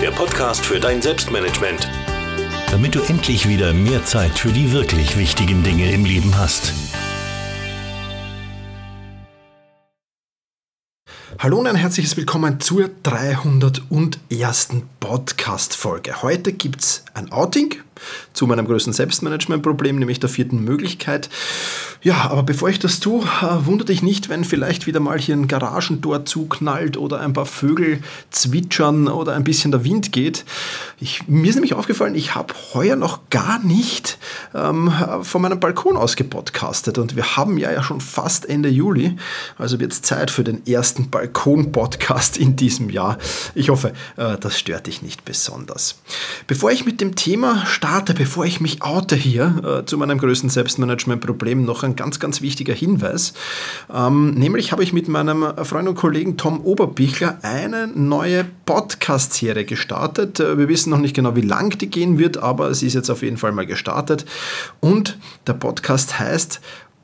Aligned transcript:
der 0.00 0.12
Podcast 0.12 0.64
für 0.64 0.78
dein 0.78 1.02
Selbstmanagement. 1.02 1.88
Damit 2.70 2.94
du 2.94 3.00
endlich 3.00 3.48
wieder 3.48 3.72
mehr 3.72 4.04
Zeit 4.04 4.38
für 4.38 4.52
die 4.52 4.70
wirklich 4.70 5.18
wichtigen 5.18 5.64
Dinge 5.64 5.90
im 5.90 6.04
Leben 6.04 6.38
hast. 6.38 6.72
Hallo 11.40 11.58
und 11.58 11.66
ein 11.66 11.74
herzliches 11.74 12.16
Willkommen 12.16 12.60
zur 12.60 12.90
301. 13.02 14.68
Podcast-Folge. 15.00 16.22
Heute 16.22 16.52
gibt 16.52 16.80
es 16.80 17.04
ein 17.14 17.32
Outing 17.32 17.74
zu 18.32 18.46
meinem 18.46 18.66
größten 18.66 18.92
Selbstmanagement-Problem, 18.92 19.98
nämlich 19.98 20.20
der 20.20 20.28
vierten 20.28 20.64
Möglichkeit. 20.64 21.28
Ja, 22.00 22.30
aber 22.30 22.44
bevor 22.44 22.68
ich 22.68 22.78
das 22.78 23.00
tue, 23.00 23.24
äh, 23.24 23.66
wundere 23.66 23.86
dich 23.86 24.02
nicht, 24.02 24.28
wenn 24.28 24.44
vielleicht 24.44 24.86
wieder 24.86 25.00
mal 25.00 25.18
hier 25.18 25.34
ein 25.34 25.48
Garagentor 25.48 26.24
zuknallt 26.24 26.96
oder 26.96 27.20
ein 27.20 27.32
paar 27.32 27.46
Vögel 27.46 28.00
zwitschern 28.30 29.08
oder 29.08 29.34
ein 29.34 29.42
bisschen 29.42 29.72
der 29.72 29.82
Wind 29.82 30.12
geht. 30.12 30.44
Ich, 31.00 31.26
mir 31.26 31.48
ist 31.48 31.56
nämlich 31.56 31.74
aufgefallen, 31.74 32.14
ich 32.14 32.36
habe 32.36 32.54
heuer 32.72 32.94
noch 32.94 33.28
gar 33.30 33.58
nicht 33.58 34.18
ähm, 34.54 34.92
von 35.22 35.42
meinem 35.42 35.58
Balkon 35.58 35.96
aus 35.96 36.14
gepodcastet 36.14 36.98
und 36.98 37.16
wir 37.16 37.36
haben 37.36 37.58
ja, 37.58 37.72
ja 37.72 37.82
schon 37.82 38.00
fast 38.00 38.48
Ende 38.48 38.68
Juli, 38.68 39.16
also 39.58 39.80
wird 39.80 39.92
es 39.92 40.02
Zeit 40.02 40.30
für 40.30 40.44
den 40.44 40.64
ersten 40.68 41.10
Balkon-Podcast 41.10 42.36
in 42.36 42.54
diesem 42.54 42.90
Jahr. 42.90 43.18
Ich 43.56 43.70
hoffe, 43.70 43.92
äh, 44.16 44.38
das 44.38 44.56
stört 44.56 44.86
dich 44.86 45.02
nicht 45.02 45.24
besonders. 45.24 45.96
Bevor 46.46 46.70
ich 46.70 46.84
mit 46.84 47.00
dem 47.00 47.16
Thema 47.16 47.66
starte, 47.66 47.87
bevor 48.14 48.44
ich 48.44 48.60
mich 48.60 48.82
oute 48.82 49.16
hier 49.16 49.80
äh, 49.80 49.84
zu 49.86 49.96
meinem 49.96 50.18
größten 50.18 50.50
Selbstmanagement-Problem, 50.50 51.64
noch 51.64 51.82
ein 51.82 51.96
ganz, 51.96 52.20
ganz 52.20 52.42
wichtiger 52.42 52.74
Hinweis. 52.74 53.32
Ähm, 53.92 54.34
nämlich 54.34 54.72
habe 54.72 54.82
ich 54.82 54.92
mit 54.92 55.08
meinem 55.08 55.44
Freund 55.64 55.88
und 55.88 55.94
Kollegen 55.94 56.36
Tom 56.36 56.60
Oberbichler 56.60 57.38
eine 57.42 57.86
neue 57.86 58.44
Podcast-Serie 58.66 59.64
gestartet. 59.64 60.38
Äh, 60.38 60.58
wir 60.58 60.68
wissen 60.68 60.90
noch 60.90 60.98
nicht 60.98 61.16
genau, 61.16 61.34
wie 61.34 61.40
lang 61.40 61.78
die 61.78 61.88
gehen 61.88 62.18
wird, 62.18 62.36
aber 62.36 62.68
es 62.68 62.82
ist 62.82 62.94
jetzt 62.94 63.10
auf 63.10 63.22
jeden 63.22 63.38
Fall 63.38 63.52
mal 63.52 63.66
gestartet. 63.66 64.26
Und 64.80 65.18
der 65.46 65.54
Podcast 65.54 66.18
heißt 66.18 66.60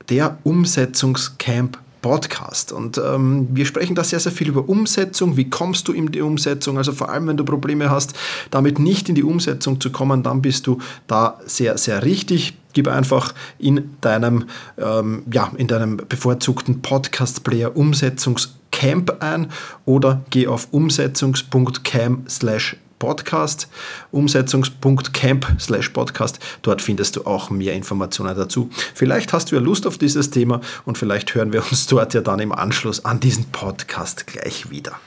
der 0.09 0.37
Umsetzungscamp 0.43 1.79
Podcast. 2.05 2.71
Und 2.71 2.99
ähm, 2.99 3.47
wir 3.51 3.65
sprechen 3.65 3.95
da 3.95 4.03
sehr, 4.03 4.19
sehr 4.19 4.31
viel 4.31 4.49
über 4.49 4.69
Umsetzung. 4.69 5.37
Wie 5.37 5.49
kommst 5.49 5.87
du 5.87 5.91
in 5.91 6.11
die 6.11 6.21
Umsetzung? 6.21 6.77
Also 6.77 6.91
vor 6.91 7.09
allem, 7.09 7.25
wenn 7.25 7.35
du 7.35 7.43
Probleme 7.43 7.89
hast, 7.89 8.13
damit 8.51 8.77
nicht 8.77 9.09
in 9.09 9.15
die 9.15 9.23
Umsetzung 9.23 9.81
zu 9.81 9.91
kommen, 9.91 10.21
dann 10.21 10.43
bist 10.43 10.67
du 10.67 10.77
da 11.07 11.39
sehr, 11.47 11.79
sehr 11.79 12.03
richtig. 12.03 12.53
Gib 12.73 12.87
einfach 12.89 13.33
in 13.57 13.95
deinem, 14.01 14.45
ähm, 14.77 15.23
ja, 15.33 15.51
in 15.57 15.65
deinem 15.65 15.97
bevorzugten 15.97 16.83
Podcast-Player 16.83 17.75
Umsetzungscamp 17.75 19.23
ein 19.23 19.51
oder 19.85 20.21
geh 20.29 20.45
auf 20.45 20.67
umsetzungs.camp 20.69 22.29
slash 22.29 22.77
Podcast, 22.99 23.67
Umsetzungspunkt.camp 24.11 25.57
slash 25.59 25.89
Podcast. 25.89 26.39
Dort 26.61 26.81
findest 26.81 27.15
du 27.15 27.25
auch 27.25 27.49
mehr 27.49 27.73
Informationen 27.73 28.35
dazu. 28.35 28.69
Vielleicht 28.93 29.33
hast 29.33 29.51
du 29.51 29.55
ja 29.55 29.61
Lust 29.61 29.85
auf 29.87 29.97
dieses 29.97 30.29
Thema 30.29 30.61
und 30.85 30.97
vielleicht 30.97 31.33
hören 31.35 31.53
wir 31.53 31.63
uns 31.69 31.87
dort 31.87 32.13
ja 32.13 32.21
dann 32.21 32.39
im 32.39 32.51
Anschluss 32.51 33.05
an 33.05 33.19
diesen 33.19 33.45
Podcast 33.51 34.27
gleich 34.27 34.69
wieder. 34.69 34.99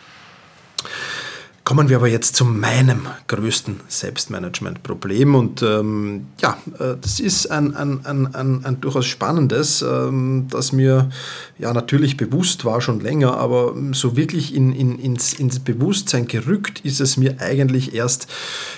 Kommen 1.69 1.91
wir 1.91 1.99
aber 1.99 2.09
jetzt 2.09 2.35
zu 2.35 2.47
meinem 2.47 3.03
größten 3.27 3.81
Selbstmanagement-Problem. 3.89 5.35
Und 5.35 5.63
ähm, 5.63 6.29
ja, 6.41 6.57
äh, 6.79 6.97
das 6.99 7.21
ist 7.21 7.51
ein, 7.51 7.77
ein, 7.77 8.07
ein, 8.07 8.35
ein, 8.35 8.65
ein 8.65 8.81
durchaus 8.81 9.05
spannendes, 9.05 9.83
ähm, 9.83 10.47
das 10.49 10.73
mir 10.73 11.11
ja 11.59 11.75
natürlich 11.75 12.17
bewusst 12.17 12.65
war 12.65 12.81
schon 12.81 13.01
länger, 13.01 13.37
aber 13.37 13.75
so 13.93 14.17
wirklich 14.17 14.55
in, 14.55 14.73
in, 14.73 14.99
ins, 14.99 15.35
ins 15.35 15.59
Bewusstsein 15.61 16.27
gerückt 16.27 16.81
ist 16.87 17.03
es 17.03 17.19
mir 17.19 17.37
eigentlich 17.39 17.95
erst 17.95 18.29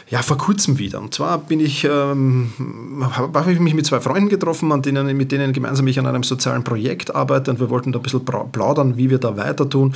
ja, 0.09 0.23
vor 0.23 0.39
kurzem 0.39 0.81
wieder. 0.81 1.00
Und 1.00 1.15
zwar 1.15 1.39
bin 1.39 1.61
ich, 1.61 1.84
ähm, 1.84 2.53
habe 3.12 3.53
ich 3.53 3.61
mich 3.61 3.75
mit 3.75 3.87
zwei 3.87 4.00
Freunden 4.00 4.31
getroffen, 4.31 4.73
an 4.73 4.83
denen, 4.83 5.17
mit 5.17 5.31
denen 5.31 5.53
gemeinsam 5.53 5.87
ich 5.87 6.00
an 6.00 6.06
einem 6.06 6.25
sozialen 6.25 6.64
Projekt 6.64 7.14
arbeite 7.14 7.53
und 7.53 7.61
wir 7.61 7.70
wollten 7.70 7.93
da 7.93 8.00
ein 8.00 8.03
bisschen 8.03 8.25
plaudern, 8.25 8.97
wie 8.97 9.11
wir 9.11 9.19
da 9.19 9.37
weiter 9.37 9.69
tun 9.69 9.94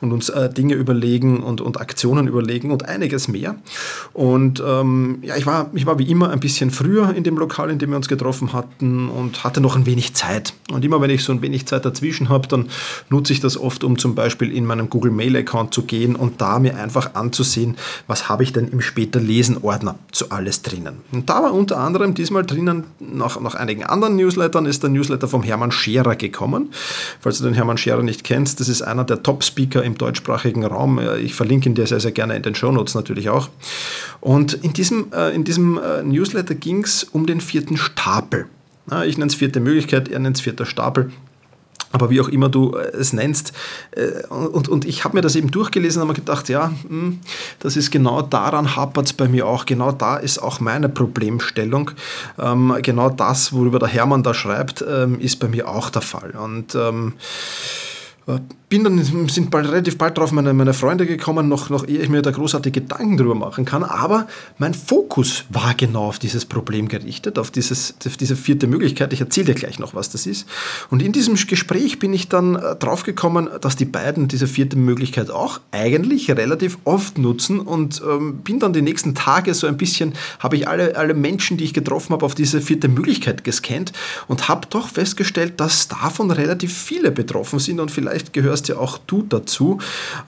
und 0.00 0.12
uns 0.12 0.30
äh, 0.30 0.52
Dinge 0.52 0.74
überlegen 0.74 1.40
und, 1.40 1.60
und 1.60 1.80
Aktionen 1.80 2.23
Aktionen 2.24 2.28
überlegen 2.28 2.70
und 2.70 2.88
einiges 2.88 3.28
mehr. 3.28 3.56
Und 4.12 4.62
ähm, 4.66 5.18
ja, 5.22 5.36
ich 5.36 5.46
war, 5.46 5.70
ich 5.74 5.86
war 5.86 5.98
wie 5.98 6.10
immer 6.10 6.30
ein 6.30 6.40
bisschen 6.40 6.70
früher 6.70 7.14
in 7.14 7.24
dem 7.24 7.36
Lokal, 7.36 7.70
in 7.70 7.78
dem 7.78 7.90
wir 7.90 7.96
uns 7.96 8.08
getroffen 8.08 8.52
hatten 8.52 9.08
und 9.08 9.44
hatte 9.44 9.60
noch 9.60 9.76
ein 9.76 9.86
wenig 9.86 10.14
Zeit. 10.14 10.54
Und 10.70 10.84
immer 10.84 11.00
wenn 11.00 11.10
ich 11.10 11.24
so 11.24 11.32
ein 11.32 11.42
wenig 11.42 11.66
Zeit 11.66 11.84
dazwischen 11.84 12.28
habe, 12.28 12.48
dann 12.48 12.68
nutze 13.10 13.32
ich 13.32 13.40
das 13.40 13.56
oft, 13.56 13.84
um 13.84 13.98
zum 13.98 14.14
Beispiel 14.14 14.52
in 14.52 14.66
meinem 14.66 14.88
Google 14.88 15.10
Mail 15.10 15.36
Account 15.36 15.74
zu 15.74 15.82
gehen 15.82 16.16
und 16.16 16.40
da 16.40 16.58
mir 16.58 16.76
einfach 16.76 17.14
anzusehen, 17.14 17.76
was 18.06 18.28
habe 18.28 18.42
ich 18.42 18.52
denn 18.52 18.68
im 18.68 18.80
später 18.80 19.20
Lesen 19.20 19.58
Ordner 19.62 19.96
zu 20.12 20.30
alles 20.30 20.62
drinnen. 20.62 20.96
Und 21.12 21.28
da 21.28 21.42
war 21.42 21.52
unter 21.52 21.78
anderem 21.78 22.14
diesmal 22.14 22.44
drinnen, 22.44 22.84
nach, 22.98 23.40
nach 23.40 23.54
einigen 23.54 23.84
anderen 23.84 24.16
Newslettern, 24.16 24.66
ist 24.66 24.82
der 24.82 24.90
Newsletter 24.90 25.28
vom 25.28 25.42
Hermann 25.42 25.70
Scherer 25.70 26.16
gekommen. 26.16 26.70
Falls 27.20 27.38
du 27.38 27.44
den 27.44 27.54
Hermann 27.54 27.76
Scherer 27.76 28.02
nicht 28.02 28.24
kennst, 28.24 28.60
das 28.60 28.68
ist 28.68 28.82
einer 28.82 29.04
der 29.04 29.22
Top-Speaker 29.22 29.82
im 29.82 29.96
deutschsprachigen 29.96 30.64
Raum. 30.64 31.00
Ich 31.22 31.34
verlinke 31.34 31.68
ihn 31.68 31.74
dir 31.74 31.86
sehr, 31.86 32.00
sehr 32.00 32.12
gerne 32.14 32.36
in 32.36 32.42
den 32.42 32.54
Shownotes 32.54 32.94
natürlich 32.94 33.28
auch. 33.28 33.48
Und 34.20 34.54
in 34.54 34.72
diesem, 34.72 35.12
äh, 35.12 35.34
in 35.34 35.44
diesem 35.44 35.78
äh, 35.78 36.02
Newsletter 36.02 36.54
ging 36.54 36.84
es 36.84 37.04
um 37.04 37.26
den 37.26 37.40
vierten 37.40 37.76
Stapel. 37.76 38.46
ich 39.06 39.18
nenne 39.18 39.28
es 39.28 39.34
vierte 39.34 39.60
Möglichkeit, 39.60 40.08
er 40.08 40.18
nennt 40.18 40.36
es 40.36 40.42
vierter 40.42 40.66
Stapel. 40.66 41.10
aber 41.92 42.10
wie 42.10 42.20
auch 42.20 42.28
immer 42.28 42.48
du 42.48 42.74
äh, 42.74 42.88
es 42.96 43.12
nennst. 43.12 43.52
Und, 44.28 44.68
und 44.68 44.84
ich 44.84 45.04
habe 45.04 45.16
mir 45.16 45.20
das 45.20 45.36
eben 45.36 45.50
durchgelesen 45.52 46.02
und 46.02 46.08
habe 46.08 46.18
gedacht, 46.18 46.48
ja, 46.48 46.72
hm, 46.88 47.20
das 47.60 47.76
ist 47.76 47.92
genau 47.92 48.20
daran 48.22 48.74
hapert 48.74 49.06
es 49.06 49.12
bei 49.12 49.28
mir 49.28 49.46
auch. 49.46 49.64
Genau 49.64 49.92
da 49.92 50.16
ist 50.16 50.38
auch 50.38 50.58
meine 50.58 50.88
Problemstellung. 50.88 51.92
Ähm, 52.38 52.74
genau 52.82 53.10
das, 53.10 53.52
worüber 53.52 53.78
der 53.78 53.88
Hermann 53.88 54.24
da 54.24 54.34
schreibt, 54.34 54.84
ähm, 54.88 55.20
ist 55.20 55.36
bei 55.36 55.46
mir 55.48 55.68
auch 55.68 55.90
der 55.90 56.02
Fall. 56.02 56.30
Und 56.32 56.74
ähm, 56.74 57.14
äh, 58.26 58.38
bin 58.74 58.82
dann, 58.82 59.28
sind 59.28 59.52
bald, 59.52 59.68
relativ 59.68 59.98
bald 59.98 60.18
drauf 60.18 60.32
meine, 60.32 60.52
meine 60.52 60.74
Freunde 60.74 61.06
gekommen, 61.06 61.48
noch, 61.48 61.70
noch 61.70 61.86
ehe 61.86 62.00
ich 62.00 62.08
mir 62.08 62.22
da 62.22 62.32
großartige 62.32 62.80
Gedanken 62.80 63.16
drüber 63.16 63.36
machen 63.36 63.64
kann. 63.64 63.84
Aber 63.84 64.26
mein 64.58 64.74
Fokus 64.74 65.44
war 65.48 65.74
genau 65.74 66.06
auf 66.06 66.18
dieses 66.18 66.44
Problem 66.44 66.88
gerichtet, 66.88 67.38
auf, 67.38 67.52
dieses, 67.52 67.94
auf 68.04 68.16
diese 68.16 68.34
vierte 68.34 68.66
Möglichkeit. 68.66 69.12
Ich 69.12 69.20
erzähle 69.20 69.46
dir 69.46 69.54
gleich 69.54 69.78
noch, 69.78 69.94
was 69.94 70.10
das 70.10 70.26
ist. 70.26 70.48
Und 70.90 71.02
in 71.02 71.12
diesem 71.12 71.36
Gespräch 71.36 72.00
bin 72.00 72.12
ich 72.12 72.28
dann 72.28 72.56
äh, 72.56 72.74
drauf 72.74 73.04
gekommen, 73.04 73.48
dass 73.60 73.76
die 73.76 73.84
beiden 73.84 74.26
diese 74.26 74.48
vierte 74.48 74.76
Möglichkeit 74.76 75.30
auch 75.30 75.60
eigentlich 75.70 76.28
relativ 76.28 76.78
oft 76.82 77.16
nutzen 77.16 77.60
und 77.60 78.02
ähm, 78.04 78.38
bin 78.38 78.58
dann 78.58 78.72
die 78.72 78.82
nächsten 78.82 79.14
Tage 79.14 79.54
so 79.54 79.68
ein 79.68 79.76
bisschen, 79.76 80.14
habe 80.40 80.56
ich 80.56 80.66
alle, 80.66 80.96
alle 80.96 81.14
Menschen, 81.14 81.58
die 81.58 81.64
ich 81.64 81.74
getroffen 81.74 82.12
habe, 82.12 82.26
auf 82.26 82.34
diese 82.34 82.60
vierte 82.60 82.88
Möglichkeit 82.88 83.44
gescannt 83.44 83.92
und 84.26 84.48
habe 84.48 84.66
doch 84.68 84.88
festgestellt, 84.88 85.60
dass 85.60 85.86
davon 85.86 86.32
relativ 86.32 86.76
viele 86.76 87.12
betroffen 87.12 87.60
sind 87.60 87.78
und 87.78 87.92
vielleicht 87.92 88.32
gehörst 88.32 88.63
gehörst 88.64 88.68
ja 88.68 88.76
auch 88.76 88.98
du 89.06 89.22
dazu. 89.22 89.78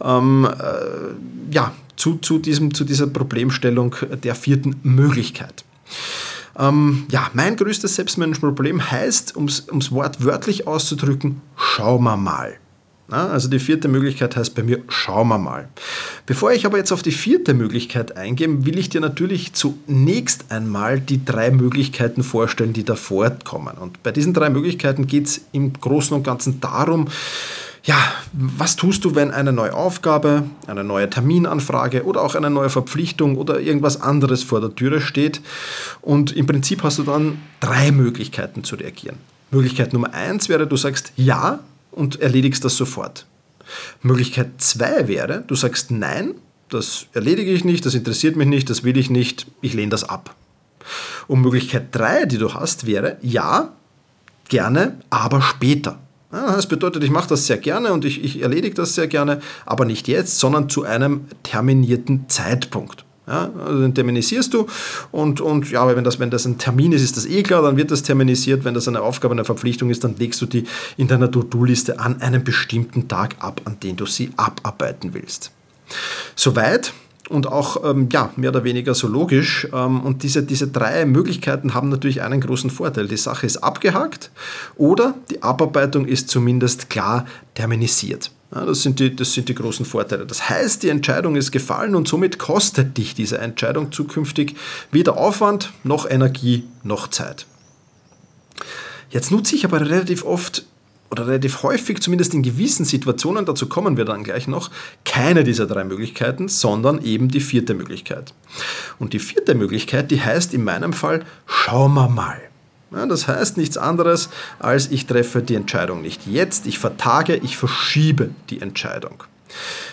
Ähm, 0.02 0.46
äh, 0.46 1.54
ja, 1.54 1.72
zu, 1.96 2.16
zu, 2.16 2.38
diesem, 2.38 2.74
zu 2.74 2.84
dieser 2.84 3.06
Problemstellung 3.06 3.94
der 4.22 4.34
vierten 4.34 4.76
Möglichkeit. 4.82 5.64
Ähm, 6.58 7.06
ja, 7.10 7.30
mein 7.32 7.56
größtes 7.56 7.94
Selbstmanagement-Problem 7.96 8.90
heißt, 8.90 9.36
um 9.36 9.46
es 9.46 9.92
wortwörtlich 9.92 10.66
auszudrücken, 10.66 11.40
schau 11.56 11.98
mal 11.98 12.16
mal. 12.16 12.54
Ja, 13.08 13.28
also 13.28 13.48
die 13.48 13.60
vierte 13.60 13.86
Möglichkeit 13.86 14.34
heißt 14.34 14.56
bei 14.56 14.64
mir, 14.64 14.82
schauen 14.88 15.28
wir 15.28 15.38
mal. 15.38 15.68
Bevor 16.26 16.50
ich 16.50 16.66
aber 16.66 16.76
jetzt 16.78 16.90
auf 16.90 17.02
die 17.02 17.12
vierte 17.12 17.54
Möglichkeit 17.54 18.16
eingehe, 18.16 18.66
will 18.66 18.78
ich 18.78 18.88
dir 18.88 19.00
natürlich 19.00 19.52
zunächst 19.52 20.46
einmal 20.48 20.98
die 20.98 21.24
drei 21.24 21.52
Möglichkeiten 21.52 22.24
vorstellen, 22.24 22.72
die 22.72 22.82
davor 22.82 23.30
kommen. 23.44 23.78
Und 23.78 24.02
bei 24.02 24.10
diesen 24.10 24.34
drei 24.34 24.50
Möglichkeiten 24.50 25.06
geht 25.06 25.26
es 25.26 25.40
im 25.52 25.72
Großen 25.72 26.16
und 26.16 26.24
Ganzen 26.24 26.60
darum, 26.60 27.06
ja, 27.86 27.96
was 28.32 28.74
tust 28.74 29.04
du, 29.04 29.14
wenn 29.14 29.30
eine 29.30 29.52
neue 29.52 29.72
Aufgabe, 29.72 30.42
eine 30.66 30.82
neue 30.82 31.08
Terminanfrage 31.08 32.04
oder 32.04 32.20
auch 32.20 32.34
eine 32.34 32.50
neue 32.50 32.68
Verpflichtung 32.68 33.36
oder 33.36 33.60
irgendwas 33.60 34.00
anderes 34.00 34.42
vor 34.42 34.60
der 34.60 34.74
Türe 34.74 35.00
steht? 35.00 35.40
Und 36.02 36.32
im 36.32 36.46
Prinzip 36.46 36.82
hast 36.82 36.98
du 36.98 37.04
dann 37.04 37.40
drei 37.60 37.92
Möglichkeiten 37.92 38.64
zu 38.64 38.74
reagieren. 38.74 39.18
Möglichkeit 39.52 39.92
Nummer 39.92 40.12
eins 40.12 40.48
wäre, 40.48 40.66
du 40.66 40.76
sagst 40.76 41.12
ja 41.14 41.60
und 41.92 42.20
erledigst 42.20 42.64
das 42.64 42.76
sofort. 42.76 43.24
Möglichkeit 44.02 44.48
zwei 44.58 45.06
wäre, 45.06 45.44
du 45.46 45.54
sagst 45.54 45.92
nein, 45.92 46.34
das 46.68 47.06
erledige 47.12 47.52
ich 47.52 47.64
nicht, 47.64 47.86
das 47.86 47.94
interessiert 47.94 48.34
mich 48.34 48.48
nicht, 48.48 48.68
das 48.68 48.82
will 48.82 48.96
ich 48.96 49.10
nicht, 49.10 49.46
ich 49.60 49.74
lehne 49.74 49.90
das 49.90 50.02
ab. 50.02 50.34
Und 51.28 51.40
Möglichkeit 51.40 51.94
drei, 51.94 52.24
die 52.24 52.38
du 52.38 52.52
hast, 52.52 52.86
wäre 52.86 53.16
ja, 53.22 53.72
gerne, 54.48 54.98
aber 55.08 55.40
später. 55.40 56.00
Das 56.42 56.66
bedeutet, 56.66 57.02
ich 57.04 57.10
mache 57.10 57.28
das 57.28 57.46
sehr 57.46 57.58
gerne 57.58 57.92
und 57.92 58.04
ich, 58.04 58.22
ich 58.22 58.42
erledige 58.42 58.74
das 58.74 58.94
sehr 58.94 59.06
gerne, 59.06 59.40
aber 59.64 59.84
nicht 59.84 60.08
jetzt, 60.08 60.38
sondern 60.38 60.68
zu 60.68 60.84
einem 60.84 61.26
terminierten 61.42 62.28
Zeitpunkt. 62.28 63.04
Ja, 63.28 63.50
also 63.58 63.80
den 63.80 63.92
terminisierst 63.92 64.54
du 64.54 64.66
und, 65.10 65.40
und 65.40 65.68
ja, 65.72 65.84
wenn 65.96 66.04
das, 66.04 66.20
wenn 66.20 66.30
das 66.30 66.44
ein 66.44 66.58
Termin 66.58 66.92
ist, 66.92 67.02
ist 67.02 67.16
das 67.16 67.26
eh 67.26 67.42
klar, 67.42 67.60
dann 67.60 67.76
wird 67.76 67.90
das 67.90 68.04
terminisiert. 68.04 68.64
Wenn 68.64 68.74
das 68.74 68.86
eine 68.86 69.02
Aufgabe, 69.02 69.32
eine 69.32 69.44
Verpflichtung 69.44 69.90
ist, 69.90 70.04
dann 70.04 70.16
legst 70.16 70.40
du 70.40 70.46
die 70.46 70.64
in 70.96 71.08
deiner 71.08 71.28
To-Do-Liste 71.28 71.98
an 71.98 72.22
einem 72.22 72.44
bestimmten 72.44 73.08
Tag 73.08 73.34
ab, 73.40 73.62
an 73.64 73.80
den 73.80 73.96
du 73.96 74.06
sie 74.06 74.30
abarbeiten 74.36 75.12
willst. 75.12 75.50
Soweit 76.36 76.92
und 77.28 77.46
auch 77.46 77.84
ähm, 77.84 78.08
ja, 78.12 78.30
mehr 78.36 78.50
oder 78.50 78.64
weniger 78.64 78.94
so 78.94 79.08
logisch. 79.08 79.68
Ähm, 79.72 80.00
und 80.00 80.22
diese, 80.22 80.42
diese 80.42 80.68
drei 80.68 81.04
Möglichkeiten 81.04 81.74
haben 81.74 81.88
natürlich 81.88 82.22
einen 82.22 82.40
großen 82.40 82.70
Vorteil. 82.70 83.08
Die 83.08 83.16
Sache 83.16 83.46
ist 83.46 83.58
abgehakt 83.58 84.30
oder 84.76 85.14
die 85.30 85.42
Abarbeitung 85.42 86.06
ist 86.06 86.28
zumindest 86.28 86.90
klar 86.90 87.26
terminisiert. 87.54 88.30
Ja, 88.54 88.64
das, 88.64 88.82
sind 88.82 89.00
die, 89.00 89.14
das 89.14 89.32
sind 89.32 89.48
die 89.48 89.54
großen 89.54 89.84
Vorteile. 89.84 90.24
Das 90.24 90.48
heißt, 90.48 90.84
die 90.84 90.88
Entscheidung 90.88 91.34
ist 91.34 91.50
gefallen 91.50 91.96
und 91.96 92.06
somit 92.06 92.38
kostet 92.38 92.96
dich 92.96 93.14
diese 93.14 93.38
Entscheidung 93.38 93.90
zukünftig 93.90 94.54
weder 94.92 95.16
Aufwand 95.16 95.72
noch 95.82 96.08
Energie 96.08 96.64
noch 96.84 97.08
Zeit. 97.08 97.46
Jetzt 99.10 99.30
nutze 99.30 99.56
ich 99.56 99.64
aber 99.64 99.80
relativ 99.80 100.24
oft 100.24 100.64
oder 101.10 101.26
relativ 101.26 101.62
häufig, 101.62 102.00
zumindest 102.00 102.34
in 102.34 102.42
gewissen 102.42 102.84
Situationen, 102.84 103.44
dazu 103.44 103.68
kommen 103.68 103.96
wir 103.96 104.04
dann 104.04 104.24
gleich 104.24 104.48
noch, 104.48 104.70
keine 105.04 105.44
dieser 105.44 105.66
drei 105.66 105.84
Möglichkeiten, 105.84 106.48
sondern 106.48 107.02
eben 107.02 107.28
die 107.28 107.40
vierte 107.40 107.74
Möglichkeit. 107.74 108.34
Und 108.98 109.12
die 109.12 109.18
vierte 109.18 109.54
Möglichkeit, 109.54 110.10
die 110.10 110.20
heißt 110.20 110.54
in 110.54 110.64
meinem 110.64 110.92
Fall, 110.92 111.24
schauen 111.46 111.94
wir 111.94 112.08
mal. 112.08 112.40
Ja, 112.92 113.04
das 113.06 113.26
heißt 113.26 113.56
nichts 113.56 113.76
anderes, 113.76 114.30
als 114.58 114.90
ich 114.90 115.06
treffe 115.06 115.42
die 115.42 115.56
Entscheidung 115.56 116.02
nicht 116.02 116.26
jetzt, 116.26 116.66
ich 116.66 116.78
vertage, 116.78 117.36
ich 117.36 117.56
verschiebe 117.56 118.30
die 118.48 118.60
Entscheidung. 118.60 119.24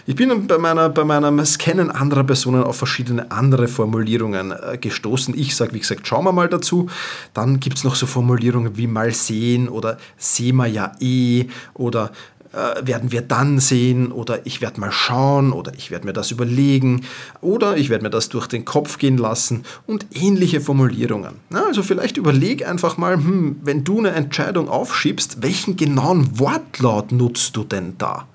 Ich 0.06 0.16
bin 0.16 0.48
bei, 0.48 0.58
meiner, 0.58 0.90
bei 0.90 1.04
meinem 1.04 1.44
Scannen 1.46 1.90
anderer 1.92 2.24
Personen 2.24 2.64
auf 2.64 2.78
verschiedene 2.78 3.32
andere 3.32 3.68
Formulierungen 3.68 4.52
äh, 4.52 4.78
gestoßen. 4.78 5.38
Ich 5.38 5.56
sage, 5.56 5.74
wie 5.74 5.80
gesagt, 5.80 6.08
schauen 6.08 6.26
wir 6.26 6.32
mal 6.32 6.50
dazu. 6.50 6.90
Dann 7.34 7.60
gibt 7.60 7.78
es 7.78 7.84
noch 7.84 7.96
so 7.96 8.06
Formulierungen 8.06 8.78
wie 8.78 8.88
mal 8.88 9.12
sehen 9.14 9.70
oder 9.70 9.98
sehen 10.18 10.58
wir 10.58 10.68
ja 10.68 10.92
eh 11.00 11.48
oder 11.74 12.12
äh, 12.54 12.86
werden 12.86 13.12
wir 13.12 13.22
dann 13.22 13.60
sehen 13.60 14.12
oder 14.12 14.46
ich 14.46 14.62
werde 14.62 14.80
mal 14.80 14.92
schauen 14.92 15.54
oder 15.54 15.74
ich 15.76 15.90
werde 15.90 16.06
mir 16.06 16.14
das 16.14 16.30
überlegen 16.30 17.02
oder 17.42 17.78
ich 17.78 17.90
werde 17.90 18.04
mir 18.04 18.10
das 18.12 18.30
durch 18.30 18.48
den 18.48 18.64
Kopf 18.64 19.00
gehen 19.00 19.18
lassen 19.18 19.64
und 19.88 20.06
ähnliche 20.14 20.62
Formulierungen. 20.62 21.36
Ja, 21.52 21.64
also 21.66 21.82
vielleicht 21.82 22.18
überleg 22.18 22.68
einfach 22.68 22.98
mal, 22.98 23.16
hm, 23.16 23.58
wenn 23.64 23.84
du 23.84 23.98
eine 23.98 24.12
Entscheidung 24.12 24.70
aufschiebst, 24.70 25.42
welchen 25.42 25.78
genauen 25.78 26.40
Wortlaut 26.40 27.12
nutzt 27.12 27.56
du 27.56 27.64
denn 27.64 27.96
da? 27.98 28.28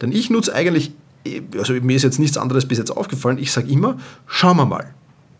Denn 0.00 0.12
ich 0.12 0.30
nutze 0.30 0.54
eigentlich, 0.54 0.92
also 1.58 1.72
mir 1.74 1.96
ist 1.96 2.04
jetzt 2.04 2.20
nichts 2.20 2.38
anderes 2.38 2.66
bis 2.66 2.78
jetzt 2.78 2.90
aufgefallen, 2.90 3.38
ich 3.38 3.50
sage 3.50 3.68
immer, 3.68 3.98
schauen 4.26 4.58
wir 4.58 4.66
mal. 4.66 4.94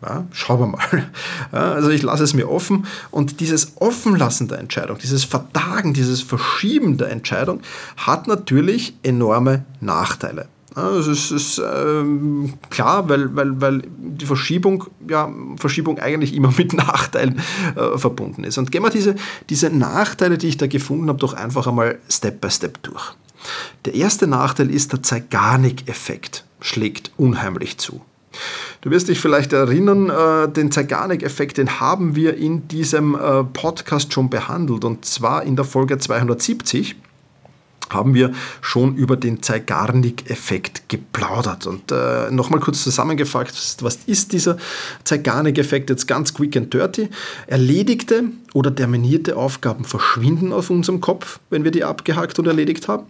Ja, 0.07 0.25
schauen 0.31 0.59
wir 0.61 0.67
mal. 0.67 1.11
Ja, 1.51 1.73
also 1.73 1.89
ich 1.89 2.01
lasse 2.01 2.23
es 2.23 2.33
mir 2.33 2.49
offen 2.49 2.85
und 3.11 3.41
dieses 3.41 3.73
Offenlassen 3.81 4.47
der 4.47 4.59
Entscheidung, 4.59 4.97
dieses 4.99 5.25
Vertagen, 5.25 5.93
dieses 5.93 6.21
Verschieben 6.21 6.97
der 6.97 7.09
Entscheidung 7.11 7.59
hat 7.97 8.27
natürlich 8.27 8.95
enorme 9.03 9.65
Nachteile. 9.81 10.47
Ja, 10.77 10.91
das 10.91 11.31
ist, 11.31 11.59
ähm, 11.59 12.53
klar, 12.69 13.09
weil, 13.09 13.35
weil, 13.35 13.59
weil 13.59 13.81
die 13.97 14.27
Verschiebung, 14.27 14.85
ja, 15.09 15.29
Verschiebung 15.57 15.99
eigentlich 15.99 16.33
immer 16.33 16.53
mit 16.55 16.71
Nachteilen 16.73 17.41
äh, 17.75 17.97
verbunden 17.97 18.43
ist. 18.43 18.57
Und 18.57 18.71
gehen 18.71 18.83
wir 18.83 18.91
diese, 18.91 19.15
diese 19.49 19.71
Nachteile, 19.71 20.37
die 20.37 20.47
ich 20.47 20.57
da 20.57 20.67
gefunden 20.67 21.09
habe, 21.09 21.19
doch 21.19 21.33
einfach 21.33 21.67
einmal 21.67 21.97
Step 22.09 22.39
by 22.39 22.51
Step 22.51 22.81
durch. 22.83 23.15
Der 23.85 23.95
erste 23.95 24.27
Nachteil 24.27 24.69
ist, 24.69 24.93
der 24.93 25.03
Zeigarnik-Effekt 25.03 26.45
schlägt 26.61 27.11
unheimlich 27.17 27.77
zu. 27.77 28.01
Du 28.81 28.91
wirst 28.91 29.07
dich 29.07 29.19
vielleicht 29.19 29.53
erinnern, 29.53 30.09
äh, 30.09 30.51
den 30.51 30.71
Zeigarnik-Effekt, 30.71 31.57
den 31.57 31.79
haben 31.79 32.15
wir 32.15 32.37
in 32.37 32.67
diesem 32.67 33.15
äh, 33.15 33.43
Podcast 33.43 34.13
schon 34.13 34.29
behandelt 34.29 34.85
und 34.85 35.05
zwar 35.05 35.43
in 35.43 35.55
der 35.55 35.65
Folge 35.65 35.97
270 35.97 36.95
haben 37.89 38.13
wir 38.13 38.33
schon 38.61 38.95
über 38.95 39.15
den 39.15 39.41
Zeigarnik-Effekt 39.41 40.89
geplaudert. 40.89 41.67
Und 41.67 41.91
äh, 41.91 42.29
nochmal 42.31 42.59
kurz 42.59 42.83
zusammengefasst, 42.83 43.83
was 43.83 43.99
ist 44.05 44.33
dieser 44.33 44.57
Zeigarnik-Effekt 45.03 45.89
jetzt 45.89 46.07
ganz 46.07 46.33
quick 46.33 46.57
and 46.57 46.73
dirty? 46.73 47.09
Erledigte 47.47 48.25
oder 48.57 48.73
terminierte 48.73 49.37
Aufgaben 49.37 49.85
verschwinden 49.85 50.51
aus 50.51 50.71
unserem 50.71 50.99
Kopf, 50.99 51.39
wenn 51.51 51.63
wir 51.63 51.69
die 51.69 51.83
abgehakt 51.83 52.39
und 52.39 52.47
erledigt 52.47 52.87
haben. 52.87 53.05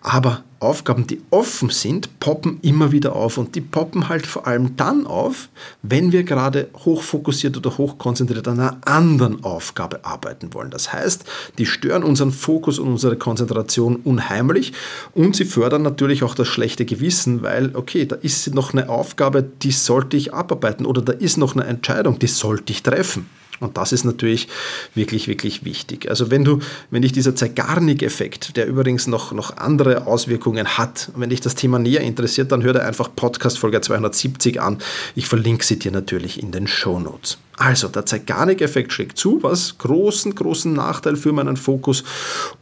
Aber 0.00 0.42
Aufgaben, 0.58 1.06
die 1.06 1.20
offen 1.30 1.70
sind, 1.70 2.18
poppen 2.18 2.58
immer 2.62 2.90
wieder 2.90 3.14
auf 3.14 3.38
und 3.38 3.54
die 3.54 3.60
poppen 3.60 4.08
halt 4.08 4.26
vor 4.26 4.48
allem 4.48 4.74
dann 4.74 5.06
auf, 5.06 5.50
wenn 5.82 6.10
wir 6.10 6.24
gerade 6.24 6.68
hochfokussiert 6.84 7.56
oder 7.56 7.78
hochkonzentriert 7.78 8.48
an 8.48 8.58
einer 8.58 8.78
anderen 8.84 9.44
Aufgabe 9.44 10.04
arbeiten 10.04 10.52
wollen. 10.52 10.72
Das 10.72 10.92
heißt, 10.92 11.26
die 11.58 11.66
stören 11.66 12.02
unseren 12.02 12.32
Fokus 12.32 12.80
und 12.80 12.88
unsere 12.88 13.16
Konzentration 13.16 13.94
unheimlich 13.94 14.72
und 15.14 15.36
sie 15.36 15.44
fördern 15.44 15.82
natürlich 15.82 16.24
auch 16.24 16.34
das 16.34 16.48
schlechte 16.48 16.84
Gewissen, 16.84 17.42
weil, 17.42 17.76
okay, 17.76 18.04
da 18.04 18.16
ist 18.16 18.52
noch 18.52 18.72
eine 18.72 18.88
Aufgabe, 18.88 19.44
die 19.44 19.70
sollte 19.70 20.16
ich 20.16 20.34
abarbeiten 20.34 20.86
oder 20.86 21.02
da 21.02 21.12
ist 21.12 21.36
noch 21.36 21.54
eine 21.54 21.66
Entscheidung, 21.66 22.18
die 22.18 22.26
sollte 22.26 22.72
ich 22.72 22.82
treffen. 22.82 23.30
Und 23.62 23.76
das 23.76 23.92
ist 23.92 24.04
natürlich 24.04 24.48
wirklich, 24.94 25.28
wirklich 25.28 25.64
wichtig. 25.64 26.10
Also 26.10 26.30
wenn 26.30 26.44
du, 26.44 26.58
wenn 26.90 27.02
dich 27.02 27.12
dieser 27.12 27.36
Zeigarnik-Effekt, 27.36 28.56
der 28.56 28.66
übrigens 28.66 29.06
noch, 29.06 29.30
noch 29.32 29.56
andere 29.56 30.06
Auswirkungen 30.06 30.66
hat, 30.66 31.10
wenn 31.14 31.30
dich 31.30 31.40
das 31.40 31.54
Thema 31.54 31.78
näher 31.78 32.00
interessiert, 32.00 32.50
dann 32.50 32.64
hör 32.64 32.72
dir 32.72 32.84
einfach 32.84 33.10
Podcast 33.14 33.58
Folge 33.58 33.80
270 33.80 34.60
an. 34.60 34.78
Ich 35.14 35.26
verlinke 35.26 35.64
sie 35.64 35.78
dir 35.78 35.92
natürlich 35.92 36.42
in 36.42 36.50
den 36.50 36.66
Show 36.66 36.98
Notes. 36.98 37.38
Also, 37.56 37.86
der 37.86 38.04
Zeigarnik-Effekt 38.04 38.92
schlägt 38.92 39.16
zu, 39.16 39.42
was 39.42 39.78
großen, 39.78 40.34
großen 40.34 40.72
Nachteil 40.72 41.14
für 41.14 41.32
meinen 41.32 41.56
Fokus 41.56 42.02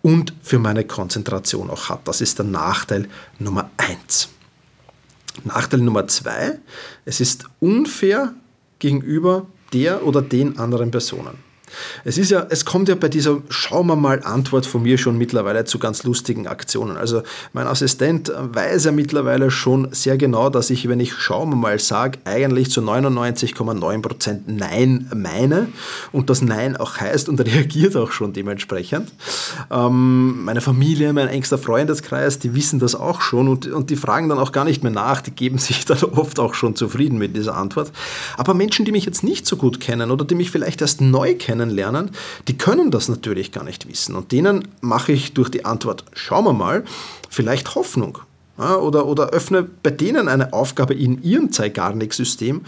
und 0.02 0.35
für 0.42 0.59
meine 0.59 0.85
Konzentration 0.85 1.71
auch 1.71 1.88
hat. 1.88 2.07
Das 2.07 2.21
ist 2.21 2.38
der 2.38 2.45
Nachteil 2.45 3.09
Nummer 3.38 3.71
1. 3.78 4.28
Nachteil 5.45 5.80
Nummer 5.80 6.07
2, 6.07 6.59
es 7.07 7.21
ist 7.21 7.47
unfair 7.61 8.35
gegenüber 8.78 9.47
der 9.73 10.07
oder 10.07 10.23
den 10.23 10.59
anderen 10.59 10.91
Personen. 10.91 11.50
Es 12.05 12.19
ist 12.19 12.31
ja, 12.31 12.47
es 12.50 12.65
kommt 12.65 12.89
ja 12.89 12.95
bei 12.95 13.09
dieser 13.09 13.39
Schauen 13.49 13.87
wir 13.87 13.97
mal 13.97 14.23
Antwort 14.23 14.67
von 14.67 14.83
mir 14.83 14.99
schon 14.99 15.19
mittlerweile 15.19 15.65
zu 15.65 15.79
ganz 15.79 16.03
lustigen 16.05 16.47
Aktionen. 16.47 16.97
Also 16.97 17.23
mein 17.53 17.67
Assistent 17.67 18.33
weiß 18.37 18.85
ja 18.85 18.93
mittlerweile 18.93 19.50
schon 19.50 19.89
sehr 19.93 20.17
genau, 20.17 20.50
dass 20.50 20.71
ich, 20.71 20.89
wenn 20.89 21.00
ich 21.00 21.15
Schauen 21.15 21.50
wir 21.50 21.57
mal 21.57 21.79
sage, 21.79 22.19
eigentlich 22.25 22.71
zu 22.71 22.81
99,9% 22.81 24.41
Nein 24.47 25.09
meine 25.15 25.69
und 26.12 26.31
das 26.31 26.43
Nein 26.43 26.77
auch 26.77 26.99
heißt 26.99 27.29
und 27.29 27.41
reagiert 27.45 27.97
auch 27.97 28.12
schon 28.12 28.33
dementsprechend. 28.33 29.12
Ähm, 29.71 30.45
meine 30.45 30.61
Familie, 30.61 31.12
mein 31.12 31.29
engster 31.29 31.59
Freundeskreis, 31.59 32.39
die 32.39 32.55
wissen 32.55 32.79
das 32.79 32.95
auch 32.95 33.21
schon 33.21 33.49
und, 33.49 33.67
und 33.67 33.91
die 33.91 33.97
fragen 33.97 34.29
dann 34.29 34.39
auch 34.39 34.53
gar 34.53 34.65
nicht 34.65 34.83
mehr 34.83 34.93
nach, 34.93 35.21
die 35.21 35.31
geben 35.31 35.59
sich 35.71 35.85
dann 35.85 36.03
oft 36.05 36.39
auch 36.39 36.55
schon 36.55 36.77
zufrieden 36.77 37.19
mit 37.19 37.37
dieser 37.37 37.57
Antwort. 37.57 37.93
Aber 38.37 38.55
Menschen, 38.55 38.85
die 38.85 38.93
mich 38.93 39.05
jetzt 39.05 39.23
nicht 39.23 39.47
so 39.47 39.57
gut 39.57 39.81
kennen 39.81 40.11
oder 40.11 40.25
die 40.25 40.35
mich 40.35 40.50
vielleicht 40.50 40.81
erst 40.81 41.00
neu 41.00 41.35
kennen, 41.35 41.60
kennenlernen, 41.61 42.11
die 42.49 42.57
können 42.57 42.90
das 42.90 43.09
natürlich 43.09 43.52
gar 43.52 43.64
nicht 43.64 43.88
wissen. 43.88 44.17
Und 44.17 44.33
denen 44.33 44.69
mache 44.81 45.12
ich 45.12 45.35
durch 45.35 45.50
die 45.50 45.64
Antwort, 45.64 46.05
schauen 46.12 46.45
wir 46.45 46.52
mal, 46.52 46.85
vielleicht 47.29 47.75
Hoffnung. 47.75 48.19
Oder, 48.61 49.07
oder 49.07 49.31
öffne 49.31 49.62
bei 49.62 49.90
denen 49.90 50.29
eine 50.29 50.52
Aufgabe 50.52 50.95
in 50.95 51.23
ihrem 51.23 51.50
Zeigarnik-System. 51.50 52.62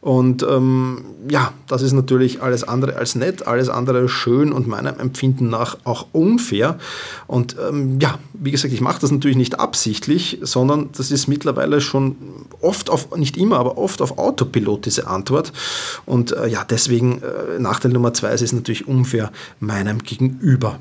Und 0.00 0.44
ähm, 0.48 1.04
ja, 1.28 1.52
das 1.66 1.82
ist 1.82 1.92
natürlich 1.92 2.42
alles 2.42 2.62
andere 2.62 2.96
als 2.96 3.16
nett, 3.16 3.46
alles 3.46 3.68
andere 3.68 4.08
schön 4.08 4.52
und 4.52 4.68
meinem 4.68 5.00
Empfinden 5.00 5.48
nach 5.48 5.78
auch 5.84 6.06
unfair. 6.12 6.78
Und 7.26 7.56
ähm, 7.68 7.98
ja, 8.00 8.18
wie 8.32 8.52
gesagt, 8.52 8.72
ich 8.72 8.80
mache 8.80 9.00
das 9.00 9.10
natürlich 9.10 9.36
nicht 9.36 9.58
absichtlich, 9.58 10.38
sondern 10.42 10.90
das 10.96 11.10
ist 11.10 11.26
mittlerweile 11.26 11.80
schon 11.80 12.16
oft 12.60 12.90
auf, 12.90 13.16
nicht 13.16 13.36
immer, 13.36 13.58
aber 13.58 13.78
oft 13.78 14.00
auf 14.00 14.18
Autopilot 14.18 14.86
diese 14.86 15.06
Antwort. 15.08 15.52
Und 16.04 16.32
äh, 16.32 16.46
ja, 16.46 16.64
deswegen 16.64 17.22
äh, 17.22 17.58
Nachteil 17.58 17.92
Nummer 17.92 18.12
zwei, 18.14 18.30
es 18.30 18.42
ist 18.42 18.52
natürlich 18.52 18.86
unfair 18.86 19.32
meinem 19.60 20.02
Gegenüber. 20.02 20.78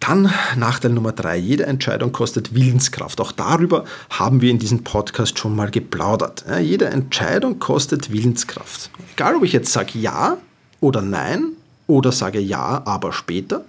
Dann 0.00 0.32
Nachteil 0.56 0.92
Nummer 0.92 1.12
drei, 1.12 1.36
jede 1.36 1.66
Entscheidung 1.66 2.12
kostet 2.12 2.54
Willenskraft. 2.54 3.20
Auch 3.20 3.32
darüber 3.32 3.84
haben 4.10 4.40
wir 4.40 4.50
in 4.50 4.58
diesem 4.58 4.84
Podcast 4.84 5.38
schon 5.38 5.56
mal 5.56 5.70
geplaudert. 5.70 6.44
Ja, 6.48 6.58
jede 6.58 6.86
Entscheidung 6.86 7.58
kostet 7.58 8.12
Willenskraft. 8.12 8.90
Egal, 9.14 9.36
ob 9.36 9.44
ich 9.44 9.52
jetzt 9.52 9.72
sage 9.72 9.98
ja 9.98 10.36
oder 10.80 11.02
nein 11.02 11.52
oder 11.86 12.12
sage 12.12 12.40
ja, 12.40 12.82
aber 12.84 13.12
später 13.12 13.64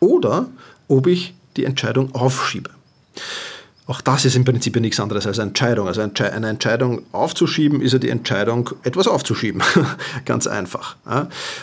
oder 0.00 0.48
ob 0.88 1.06
ich 1.06 1.34
die 1.56 1.64
Entscheidung 1.64 2.14
aufschiebe. 2.14 2.70
Auch 3.88 4.02
das 4.02 4.26
ist 4.26 4.36
im 4.36 4.44
Prinzip 4.44 4.76
ja 4.76 4.82
nichts 4.82 5.00
anderes 5.00 5.26
als 5.26 5.38
Entscheidung. 5.38 5.88
Also 5.88 6.02
eine 6.02 6.48
Entscheidung 6.48 7.00
aufzuschieben 7.12 7.80
ist 7.80 7.92
ja 7.92 7.98
die 7.98 8.10
Entscheidung, 8.10 8.68
etwas 8.82 9.08
aufzuschieben. 9.08 9.62
Ganz 10.26 10.46
einfach. 10.46 10.96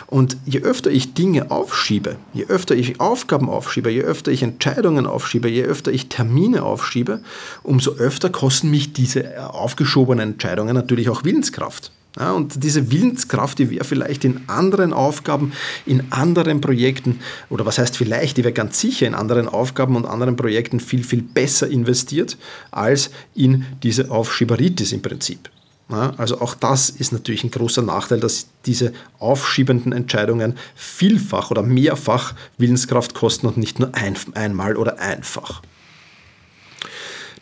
Und 0.08 0.36
je 0.44 0.60
öfter 0.62 0.90
ich 0.90 1.14
Dinge 1.14 1.52
aufschiebe, 1.52 2.16
je 2.34 2.46
öfter 2.46 2.74
ich 2.74 3.00
Aufgaben 3.00 3.48
aufschiebe, 3.48 3.90
je 3.90 4.02
öfter 4.02 4.32
ich 4.32 4.42
Entscheidungen 4.42 5.06
aufschiebe, 5.06 5.48
je 5.48 5.62
öfter 5.62 5.92
ich 5.92 6.08
Termine 6.08 6.64
aufschiebe, 6.64 7.20
umso 7.62 7.92
öfter 7.92 8.28
kosten 8.28 8.70
mich 8.70 8.92
diese 8.92 9.48
aufgeschobenen 9.54 10.32
Entscheidungen 10.32 10.74
natürlich 10.74 11.08
auch 11.08 11.22
Willenskraft. 11.22 11.92
Ja, 12.18 12.32
und 12.32 12.62
diese 12.64 12.90
Willenskraft, 12.90 13.58
die 13.58 13.70
wäre 13.70 13.84
vielleicht 13.84 14.24
in 14.24 14.48
anderen 14.48 14.94
Aufgaben, 14.94 15.52
in 15.84 16.10
anderen 16.10 16.62
Projekten, 16.62 17.20
oder 17.50 17.66
was 17.66 17.76
heißt 17.76 17.96
vielleicht, 17.96 18.38
die 18.38 18.44
wäre 18.44 18.54
ganz 18.54 18.80
sicher 18.80 19.06
in 19.06 19.14
anderen 19.14 19.48
Aufgaben 19.48 19.96
und 19.96 20.06
anderen 20.06 20.34
Projekten 20.34 20.80
viel, 20.80 21.04
viel 21.04 21.20
besser 21.20 21.68
investiert 21.68 22.38
als 22.70 23.10
in 23.34 23.66
diese 23.82 24.10
Aufschieberitis 24.10 24.92
im 24.92 25.02
Prinzip. 25.02 25.50
Ja, 25.90 26.14
also 26.16 26.40
auch 26.40 26.54
das 26.54 26.90
ist 26.90 27.12
natürlich 27.12 27.44
ein 27.44 27.50
großer 27.50 27.82
Nachteil, 27.82 28.18
dass 28.18 28.48
diese 28.64 28.92
aufschiebenden 29.18 29.92
Entscheidungen 29.92 30.56
vielfach 30.74 31.50
oder 31.50 31.62
mehrfach 31.62 32.34
Willenskraft 32.58 33.14
kosten 33.14 33.46
und 33.46 33.56
nicht 33.56 33.78
nur 33.78 33.94
ein, 33.94 34.16
einmal 34.34 34.76
oder 34.76 34.98
einfach. 34.98 35.62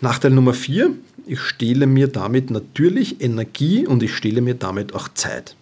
Nachteil 0.01 0.33
Nummer 0.33 0.55
vier, 0.55 0.91
ich 1.27 1.41
stehle 1.41 1.87
mir 1.87 2.09
damit 2.09 2.51
natürlich 2.51 3.21
Energie 3.21 3.87
und 3.87 4.03
ich 4.03 4.15
stehle 4.15 4.41
mir 4.41 4.55
damit 4.55 4.95
auch 4.95 5.09
Zeit. 5.15 5.57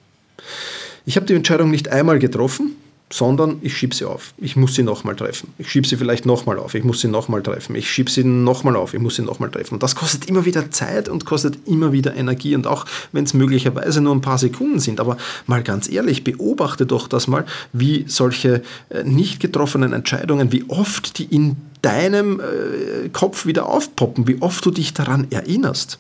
Ich 1.07 1.17
habe 1.17 1.27
die 1.27 1.35
Entscheidung 1.35 1.71
nicht 1.71 1.89
einmal 1.89 2.19
getroffen, 2.19 2.77
sondern 3.12 3.59
ich 3.61 3.76
schiebe 3.76 3.95
sie 3.95 4.07
auf. 4.07 4.33
Ich 4.38 4.57
muss 4.57 4.75
sie 4.75 4.83
nochmal 4.83 5.14
treffen. 5.14 5.52
Ich 5.59 5.71
schiebe 5.71 5.87
sie 5.87 5.97
vielleicht 5.97 6.25
nochmal 6.25 6.59
auf. 6.59 6.75
Ich 6.75 6.83
muss 6.83 7.02
sie 7.02 7.09
nochmal 7.09 7.42
treffen. 7.42 7.76
Ich 7.76 7.90
schiebe 7.90 8.11
sie 8.11 8.25
nochmal 8.25 8.75
auf. 8.75 8.95
Ich 8.95 9.00
muss 9.00 9.16
sie 9.16 9.23
nochmal 9.23 9.50
treffen. 9.50 9.75
Und 9.75 9.83
das 9.83 9.95
kostet 9.95 10.25
immer 10.31 10.47
wieder 10.47 10.71
Zeit 10.71 11.11
und 11.11 11.26
kostet 11.26 11.69
immer 11.69 11.92
wieder 11.92 12.16
Energie. 12.16 12.54
Und 12.54 12.66
auch 12.66 12.87
wenn 13.12 13.25
es 13.25 13.35
möglicherweise 13.35 14.00
nur 14.00 14.14
ein 14.14 14.23
paar 14.23 14.38
Sekunden 14.38 14.81
sind. 14.81 14.99
Aber 14.99 15.19
mal 15.47 15.62
ganz 15.62 15.90
ehrlich, 15.90 16.25
beobachte 16.25 16.87
doch 16.87 17.07
das 17.07 17.26
mal, 17.26 17.45
wie 17.75 18.07
solche 18.09 18.62
äh, 18.88 19.04
nicht 19.04 19.40
getroffenen 19.40 19.92
Entscheidungen, 19.92 20.50
wie 20.50 20.64
oft 20.69 21.19
die 21.19 21.25
in 21.25 21.57
deinem 21.83 22.40
äh, 22.40 23.11
Kopf 23.11 23.45
wieder 23.45 23.66
aufpoppen, 23.66 24.26
wie 24.26 24.40
oft 24.40 24.64
du 24.64 24.71
dich 24.71 24.95
daran 24.95 25.26
erinnerst. 25.31 25.99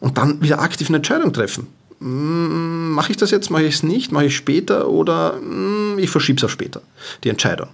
Und 0.00 0.18
dann 0.18 0.42
wieder 0.42 0.60
aktiv 0.60 0.88
eine 0.88 0.96
Entscheidung 0.96 1.32
treffen. 1.32 1.68
Mache 2.00 3.12
ich 3.12 3.16
das 3.16 3.30
jetzt, 3.30 3.50
mache 3.50 3.64
ich 3.64 3.76
es 3.76 3.82
nicht, 3.82 4.12
mache 4.12 4.26
ich 4.26 4.36
später 4.36 4.88
oder 4.88 5.34
mm, 5.34 5.98
ich 5.98 6.10
verschiebe 6.10 6.38
es 6.38 6.44
auf 6.44 6.50
später, 6.50 6.82
die 7.22 7.28
Entscheidung. 7.28 7.68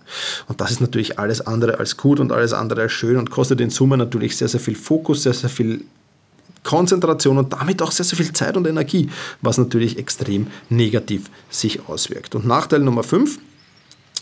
Und 0.46 0.60
das 0.60 0.70
ist 0.70 0.80
natürlich 0.80 1.18
alles 1.18 1.40
andere 1.40 1.78
als 1.78 1.96
gut 1.96 2.20
und 2.20 2.30
alles 2.30 2.52
andere 2.52 2.82
als 2.82 2.92
schön 2.92 3.16
und 3.16 3.30
kostet 3.30 3.60
in 3.60 3.70
Summe 3.70 3.96
natürlich 3.96 4.36
sehr, 4.36 4.48
sehr 4.48 4.60
viel 4.60 4.76
Fokus, 4.76 5.22
sehr, 5.22 5.34
sehr 5.34 5.50
viel 5.50 5.84
Konzentration 6.62 7.38
und 7.38 7.52
damit 7.52 7.80
auch 7.82 7.90
sehr, 7.90 8.04
sehr 8.04 8.18
viel 8.18 8.32
Zeit 8.32 8.56
und 8.56 8.66
Energie, 8.66 9.08
was 9.40 9.58
natürlich 9.58 9.98
extrem 9.98 10.48
negativ 10.68 11.22
sich 11.48 11.88
auswirkt. 11.88 12.34
Und 12.34 12.46
Nachteil 12.46 12.80
Nummer 12.80 13.02
5, 13.02 13.38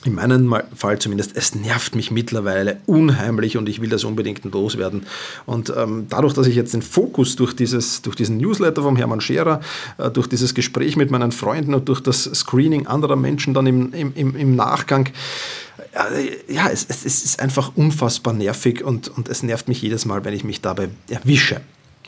in 0.04 0.14
meinem 0.14 0.54
Fall 0.74 0.98
zumindest, 0.98 1.36
es 1.36 1.54
nervt 1.54 1.94
mich 1.94 2.10
mittlerweile 2.10 2.80
unheimlich 2.86 3.56
und 3.56 3.68
ich 3.68 3.80
will 3.80 3.88
das 3.88 4.04
unbedingt 4.04 4.44
loswerden. 4.44 5.06
Und 5.46 5.72
ähm, 5.76 6.06
dadurch, 6.08 6.34
dass 6.34 6.46
ich 6.46 6.54
jetzt 6.54 6.74
den 6.74 6.82
Fokus 6.82 7.36
durch, 7.36 7.54
dieses, 7.54 8.02
durch 8.02 8.16
diesen 8.16 8.36
Newsletter 8.36 8.82
vom 8.82 8.96
Hermann 8.96 9.20
Scherer, 9.20 9.60
äh, 9.98 10.10
durch 10.10 10.28
dieses 10.28 10.54
Gespräch 10.54 10.96
mit 10.96 11.10
meinen 11.10 11.32
Freunden 11.32 11.74
und 11.74 11.88
durch 11.88 12.00
das 12.00 12.24
Screening 12.24 12.86
anderer 12.86 13.16
Menschen 13.16 13.54
dann 13.54 13.66
im, 13.66 13.92
im, 13.92 14.36
im 14.36 14.56
Nachgang, 14.56 15.08
äh, 15.92 16.52
ja, 16.52 16.68
es, 16.68 16.86
es, 16.88 17.04
ist 17.04 17.40
einfach 17.40 17.72
unfassbar 17.74 18.34
nervig 18.34 18.84
und, 18.84 19.08
und 19.08 19.28
es 19.28 19.42
nervt 19.42 19.68
mich 19.68 19.82
jedes 19.82 20.04
Mal, 20.04 20.24
wenn 20.24 20.34
ich 20.34 20.44
mich 20.44 20.60
dabei 20.60 20.88
erwische. 21.08 21.60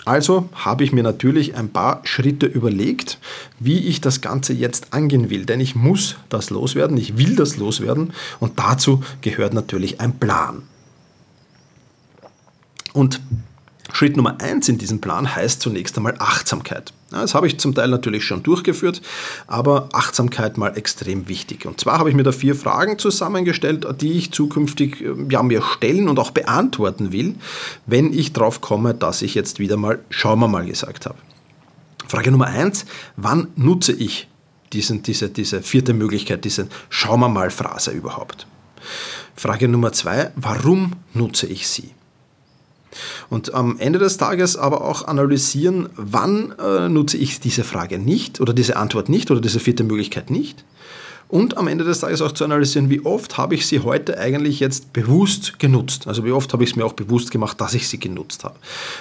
Also 0.05 0.49
habe 0.55 0.85
ich 0.85 0.93
mir 0.93 1.03
natürlich 1.03 1.55
ein 1.57 1.71
paar 1.71 2.01
Schritte 2.05 2.47
überlegt, 2.47 3.19
wie 3.59 3.87
ich 3.87 4.01
das 4.01 4.21
Ganze 4.21 4.53
jetzt 4.53 4.93
angehen 4.93 5.31
will. 5.31 5.45
Denn 5.45 5.61
ich 5.61 5.75
muss 5.75 6.17
das 6.29 6.51
loswerden, 6.51 6.97
ich 6.97 7.19
will 7.19 7.37
das 7.37 7.57
loswerden 7.59 8.13
und 8.39 8.59
dazu 8.59 9.03
gehört 9.21 9.53
natürlich 9.53 10.01
ein 10.01 10.19
Plan. 10.19 10.63
Und 12.93 13.21
Schritt 13.93 14.17
Nummer 14.17 14.41
eins 14.41 14.69
in 14.69 14.79
diesem 14.79 15.01
Plan 15.01 15.35
heißt 15.35 15.61
zunächst 15.61 15.97
einmal 15.97 16.15
Achtsamkeit. 16.19 16.93
Das 17.11 17.35
habe 17.35 17.47
ich 17.47 17.59
zum 17.59 17.75
Teil 17.75 17.89
natürlich 17.89 18.25
schon 18.25 18.43
durchgeführt, 18.43 19.03
aber 19.47 19.89
Achtsamkeit 19.93 20.59
mal 20.59 20.77
extrem 20.77 21.29
wichtig. 21.29 21.67
Und 21.67 21.81
zwar 21.81 21.99
habe 21.99 22.09
ich 22.09 22.17
mir 22.17 22.23
da 22.23 22.33
vier 22.33 22.55
Fragen 22.55 22.99
zusammengestellt, 22.99 23.87
die 24.01 24.13
ich 24.13 24.33
zukünftig 24.33 25.01
äh, 25.01 25.15
ja, 25.29 25.43
mir 25.43 25.63
stellen 25.63 26.09
und 26.09 26.19
auch 26.19 26.31
beantworten 26.31 27.13
will, 27.13 27.35
wenn 27.87 28.13
ich 28.13 28.33
drauf 28.33 28.61
komme, 28.61 28.95
dass 28.95 29.23
ich 29.23 29.35
jetzt 29.35 29.59
wieder 29.59 29.77
mal 29.77 29.99
schauen 30.11 30.39
wir 30.39 30.49
mal 30.49 30.67
gesagt 30.67 31.07
habe. 31.07 31.19
Frage 32.07 32.31
Nummer 32.31 32.47
eins, 32.47 32.87
wann 33.17 33.49
nutze 33.57 33.93
ich 33.93 34.29
diesen, 34.73 35.03
diese, 35.03 35.29
diese 35.29 35.63
vierte 35.63 35.95
Möglichkeit, 35.95 36.45
diese 36.45 36.69
Schauen 36.89 37.21
wir 37.21 37.29
mal 37.29 37.51
Phrase 37.51 37.91
überhaupt? 37.91 38.47
Frage 39.37 39.69
Nummer 39.69 39.93
zwei, 39.93 40.31
warum 40.37 40.93
nutze 41.15 41.47
ich 41.47 41.69
sie? 41.69 41.91
Und 43.29 43.55
am 43.55 43.79
Ende 43.79 43.99
des 43.99 44.17
Tages 44.17 44.57
aber 44.57 44.85
auch 44.85 45.07
analysieren, 45.07 45.89
wann 45.97 46.55
äh, 46.59 46.89
nutze 46.89 47.17
ich 47.17 47.41
diese 47.41 47.65
Frage 47.65 47.99
nicht 47.99 48.41
oder 48.41 48.53
diese 48.53 48.77
Antwort 48.77 49.09
nicht 49.09 49.31
oder 49.31 49.41
diese 49.41 49.61
vierte 49.61 49.85
Möglichkeit 49.85 50.31
nicht. 50.31 50.65
Und 51.31 51.57
am 51.57 51.69
Ende 51.69 51.85
des 51.85 52.01
Tages 52.01 52.23
auch 52.23 52.33
zu 52.33 52.45
analysieren, 52.45 52.91
wie 52.91 53.05
oft 53.05 53.39
habe 53.39 53.55
ich 53.55 53.65
sie 53.65 53.81
heute 53.81 54.19
eigentlich 54.19 54.59
jetzt 54.59 54.93
bewusst 54.93 55.61
genutzt. 55.61 56.09
Also 56.09 56.25
wie 56.25 56.33
oft 56.33 56.53
habe 56.53 56.65
ich 56.65 56.71
es 56.71 56.77
mir 56.77 56.85
auch 56.85 56.93
bewusst 56.93 57.31
gemacht, 57.31 57.61
dass 57.61 57.75
ich 57.75 57.87
sie 57.87 58.01
genutzt 58.01 58.43
habe. 58.43 58.57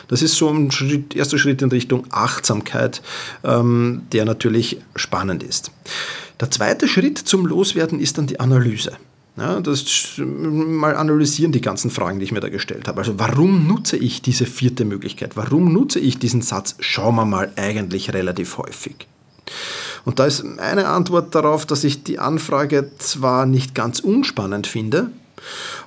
Das 0.10 0.22
ist 0.22 0.36
so 0.36 0.48
ein 0.50 0.70
Schritt, 0.70 1.16
erster 1.16 1.40
Schritt 1.40 1.64
in 1.64 1.70
Richtung 1.70 2.06
Achtsamkeit, 2.12 3.02
ähm, 3.44 4.04
der 4.12 4.26
natürlich 4.26 4.78
spannend 4.96 5.42
ist. 5.42 5.72
Der 6.40 6.52
zweite 6.52 6.88
Schritt 6.88 7.18
zum 7.18 7.48
Loswerden 7.48 8.00
ist 8.00 8.20
dann 8.20 8.28
die 8.28 8.40
Analyse. 8.40 8.92
Ja, 9.40 9.62
das 9.62 10.16
mal 10.18 10.96
analysieren 10.96 11.52
die 11.52 11.62
ganzen 11.62 11.90
Fragen, 11.90 12.20
die 12.20 12.26
ich 12.26 12.32
mir 12.32 12.42
da 12.42 12.50
gestellt 12.50 12.88
habe. 12.88 13.00
Also 13.00 13.20
warum 13.20 13.68
nutze 13.68 13.96
ich 13.96 14.22
diese 14.22 14.46
vierte 14.46 14.84
Möglichkeit? 14.84 15.38
Warum 15.38 15.72
nutze 15.72 16.00
ich 16.00 16.20
diesen 16.20 16.42
Satz, 16.42 16.76
schauen 16.80 17.16
wir 17.16 17.26
mal, 17.26 17.52
eigentlich 17.56 18.14
relativ 18.14 18.58
häufig? 18.58 19.08
Und 20.04 20.20
da 20.20 20.26
ist 20.26 20.44
eine 20.60 20.88
Antwort 20.88 21.34
darauf, 21.36 21.66
dass 21.66 21.84
ich 21.84 22.04
die 22.04 22.20
Anfrage 22.20 22.92
zwar 22.98 23.46
nicht 23.46 23.76
ganz 23.76 24.00
unspannend 24.00 24.68
finde, 24.68 25.12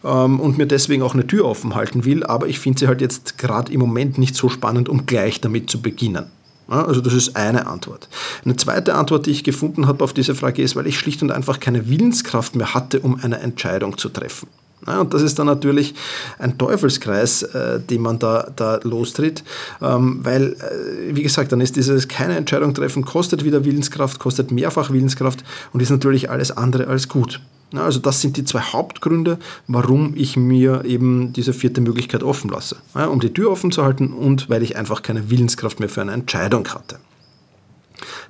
ähm, 0.04 0.40
und 0.40 0.58
mir 0.58 0.66
deswegen 0.66 1.02
auch 1.02 1.14
eine 1.14 1.26
Tür 1.26 1.44
offen 1.44 1.74
halten 1.74 2.04
will, 2.04 2.24
aber 2.24 2.46
ich 2.46 2.58
finde 2.58 2.80
sie 2.80 2.88
halt 2.88 3.00
jetzt 3.00 3.38
gerade 3.38 3.72
im 3.72 3.80
Moment 3.80 4.18
nicht 4.18 4.34
so 4.34 4.48
spannend, 4.48 4.88
um 4.88 5.06
gleich 5.06 5.40
damit 5.40 5.70
zu 5.70 5.82
beginnen. 5.82 6.26
Also 6.68 7.00
das 7.00 7.12
ist 7.12 7.36
eine 7.36 7.66
Antwort. 7.66 8.08
Eine 8.44 8.56
zweite 8.56 8.94
Antwort, 8.94 9.26
die 9.26 9.30
ich 9.30 9.44
gefunden 9.44 9.86
habe 9.86 10.02
auf 10.02 10.12
diese 10.12 10.34
Frage 10.34 10.62
ist, 10.62 10.76
weil 10.76 10.86
ich 10.86 10.98
schlicht 10.98 11.22
und 11.22 11.30
einfach 11.30 11.60
keine 11.60 11.88
Willenskraft 11.88 12.56
mehr 12.56 12.74
hatte, 12.74 13.00
um 13.00 13.18
eine 13.22 13.40
Entscheidung 13.40 13.98
zu 13.98 14.08
treffen. 14.08 14.48
Ja, 14.86 15.00
und 15.00 15.14
das 15.14 15.22
ist 15.22 15.38
dann 15.38 15.46
natürlich 15.46 15.94
ein 16.38 16.58
Teufelskreis, 16.58 17.42
äh, 17.42 17.78
den 17.78 18.02
man 18.02 18.18
da, 18.18 18.50
da 18.56 18.80
lostritt, 18.82 19.44
ähm, 19.80 20.20
weil, 20.24 20.54
äh, 20.54 21.14
wie 21.14 21.22
gesagt, 21.22 21.52
dann 21.52 21.60
ist 21.60 21.76
dieses 21.76 22.08
keine 22.08 22.36
Entscheidung 22.36 22.74
treffen, 22.74 23.04
kostet 23.04 23.44
wieder 23.44 23.64
Willenskraft, 23.64 24.18
kostet 24.18 24.50
mehrfach 24.50 24.90
Willenskraft 24.90 25.44
und 25.72 25.80
ist 25.80 25.90
natürlich 25.90 26.30
alles 26.30 26.56
andere 26.56 26.88
als 26.88 27.08
gut. 27.08 27.40
Also 27.74 28.00
das 28.00 28.20
sind 28.20 28.36
die 28.36 28.44
zwei 28.44 28.60
Hauptgründe, 28.60 29.38
warum 29.66 30.14
ich 30.16 30.36
mir 30.36 30.84
eben 30.84 31.32
diese 31.32 31.52
vierte 31.52 31.80
Möglichkeit 31.80 32.22
offen 32.22 32.50
lasse. 32.50 32.76
Um 32.94 33.20
die 33.20 33.32
Tür 33.32 33.50
offen 33.50 33.72
zu 33.72 33.84
halten 33.84 34.12
und 34.12 34.50
weil 34.50 34.62
ich 34.62 34.76
einfach 34.76 35.02
keine 35.02 35.30
Willenskraft 35.30 35.80
mehr 35.80 35.88
für 35.88 36.02
eine 36.02 36.12
Entscheidung 36.12 36.68
hatte. 36.68 36.98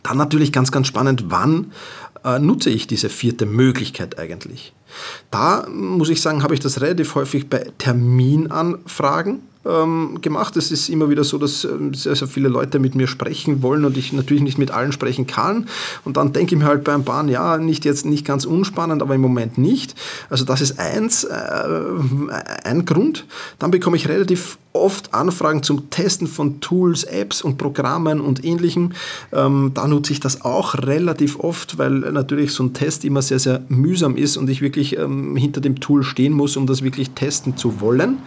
Dann 0.02 0.16
natürlich 0.16 0.52
ganz, 0.52 0.70
ganz 0.70 0.86
spannend, 0.86 1.24
wann 1.28 1.72
äh, 2.24 2.38
nutze 2.38 2.70
ich 2.70 2.86
diese 2.86 3.08
vierte 3.08 3.46
Möglichkeit 3.46 4.18
eigentlich? 4.18 4.74
Da 5.30 5.66
muss 5.68 6.10
ich 6.10 6.20
sagen, 6.20 6.42
habe 6.42 6.54
ich 6.54 6.60
das 6.60 6.80
relativ 6.80 7.14
häufig 7.14 7.48
bei 7.48 7.70
Terminanfragen 7.78 9.40
ähm, 9.64 10.18
gemacht. 10.20 10.56
Es 10.56 10.70
ist 10.70 10.88
immer 10.88 11.10
wieder 11.10 11.24
so, 11.24 11.38
dass 11.38 11.64
ähm, 11.64 11.94
sehr, 11.94 12.16
sehr 12.16 12.28
viele 12.28 12.48
Leute 12.48 12.78
mit 12.78 12.94
mir 12.94 13.06
sprechen 13.06 13.62
wollen 13.62 13.84
und 13.84 13.96
ich 13.96 14.12
natürlich 14.12 14.42
nicht 14.42 14.58
mit 14.58 14.70
allen 14.70 14.92
sprechen 14.92 15.26
kann. 15.26 15.66
Und 16.04 16.16
dann 16.16 16.32
denke 16.32 16.54
ich 16.54 16.60
mir 16.60 16.66
halt 16.66 16.84
bei 16.84 16.94
ein 16.94 17.04
paar, 17.04 17.24
ja, 17.28 17.58
nicht 17.58 17.84
jetzt 17.84 18.04
nicht 18.04 18.24
ganz 18.24 18.44
unspannend, 18.44 19.02
aber 19.02 19.14
im 19.14 19.20
Moment 19.20 19.58
nicht. 19.58 19.94
Also 20.30 20.44
das 20.44 20.60
ist 20.60 20.78
eins, 20.78 21.24
äh, 21.24 21.64
ein 22.64 22.84
Grund. 22.84 23.26
Dann 23.58 23.70
bekomme 23.70 23.96
ich 23.96 24.08
relativ 24.08 24.58
oft 24.72 25.12
Anfragen 25.12 25.62
zum 25.62 25.90
Testen 25.90 26.26
von 26.26 26.60
Tools, 26.60 27.04
Apps 27.04 27.42
und 27.42 27.58
Programmen 27.58 28.20
und 28.20 28.44
ähnlichem. 28.44 28.92
Ähm, 29.32 29.72
da 29.74 29.86
nutze 29.86 30.12
ich 30.12 30.20
das 30.20 30.42
auch 30.42 30.74
relativ 30.74 31.38
oft, 31.38 31.78
weil 31.78 31.90
natürlich 31.90 32.52
so 32.52 32.64
ein 32.64 32.72
Test 32.72 33.04
immer 33.04 33.22
sehr, 33.22 33.38
sehr 33.38 33.62
mühsam 33.68 34.16
ist 34.16 34.36
und 34.36 34.48
ich 34.48 34.62
wirklich 34.62 34.96
ähm, 34.98 35.36
hinter 35.36 35.60
dem 35.60 35.80
Tool 35.80 36.02
stehen 36.02 36.32
muss, 36.32 36.56
um 36.56 36.66
das 36.66 36.82
wirklich 36.82 37.10
testen 37.10 37.56
zu 37.56 37.80
wollen. 37.80 38.18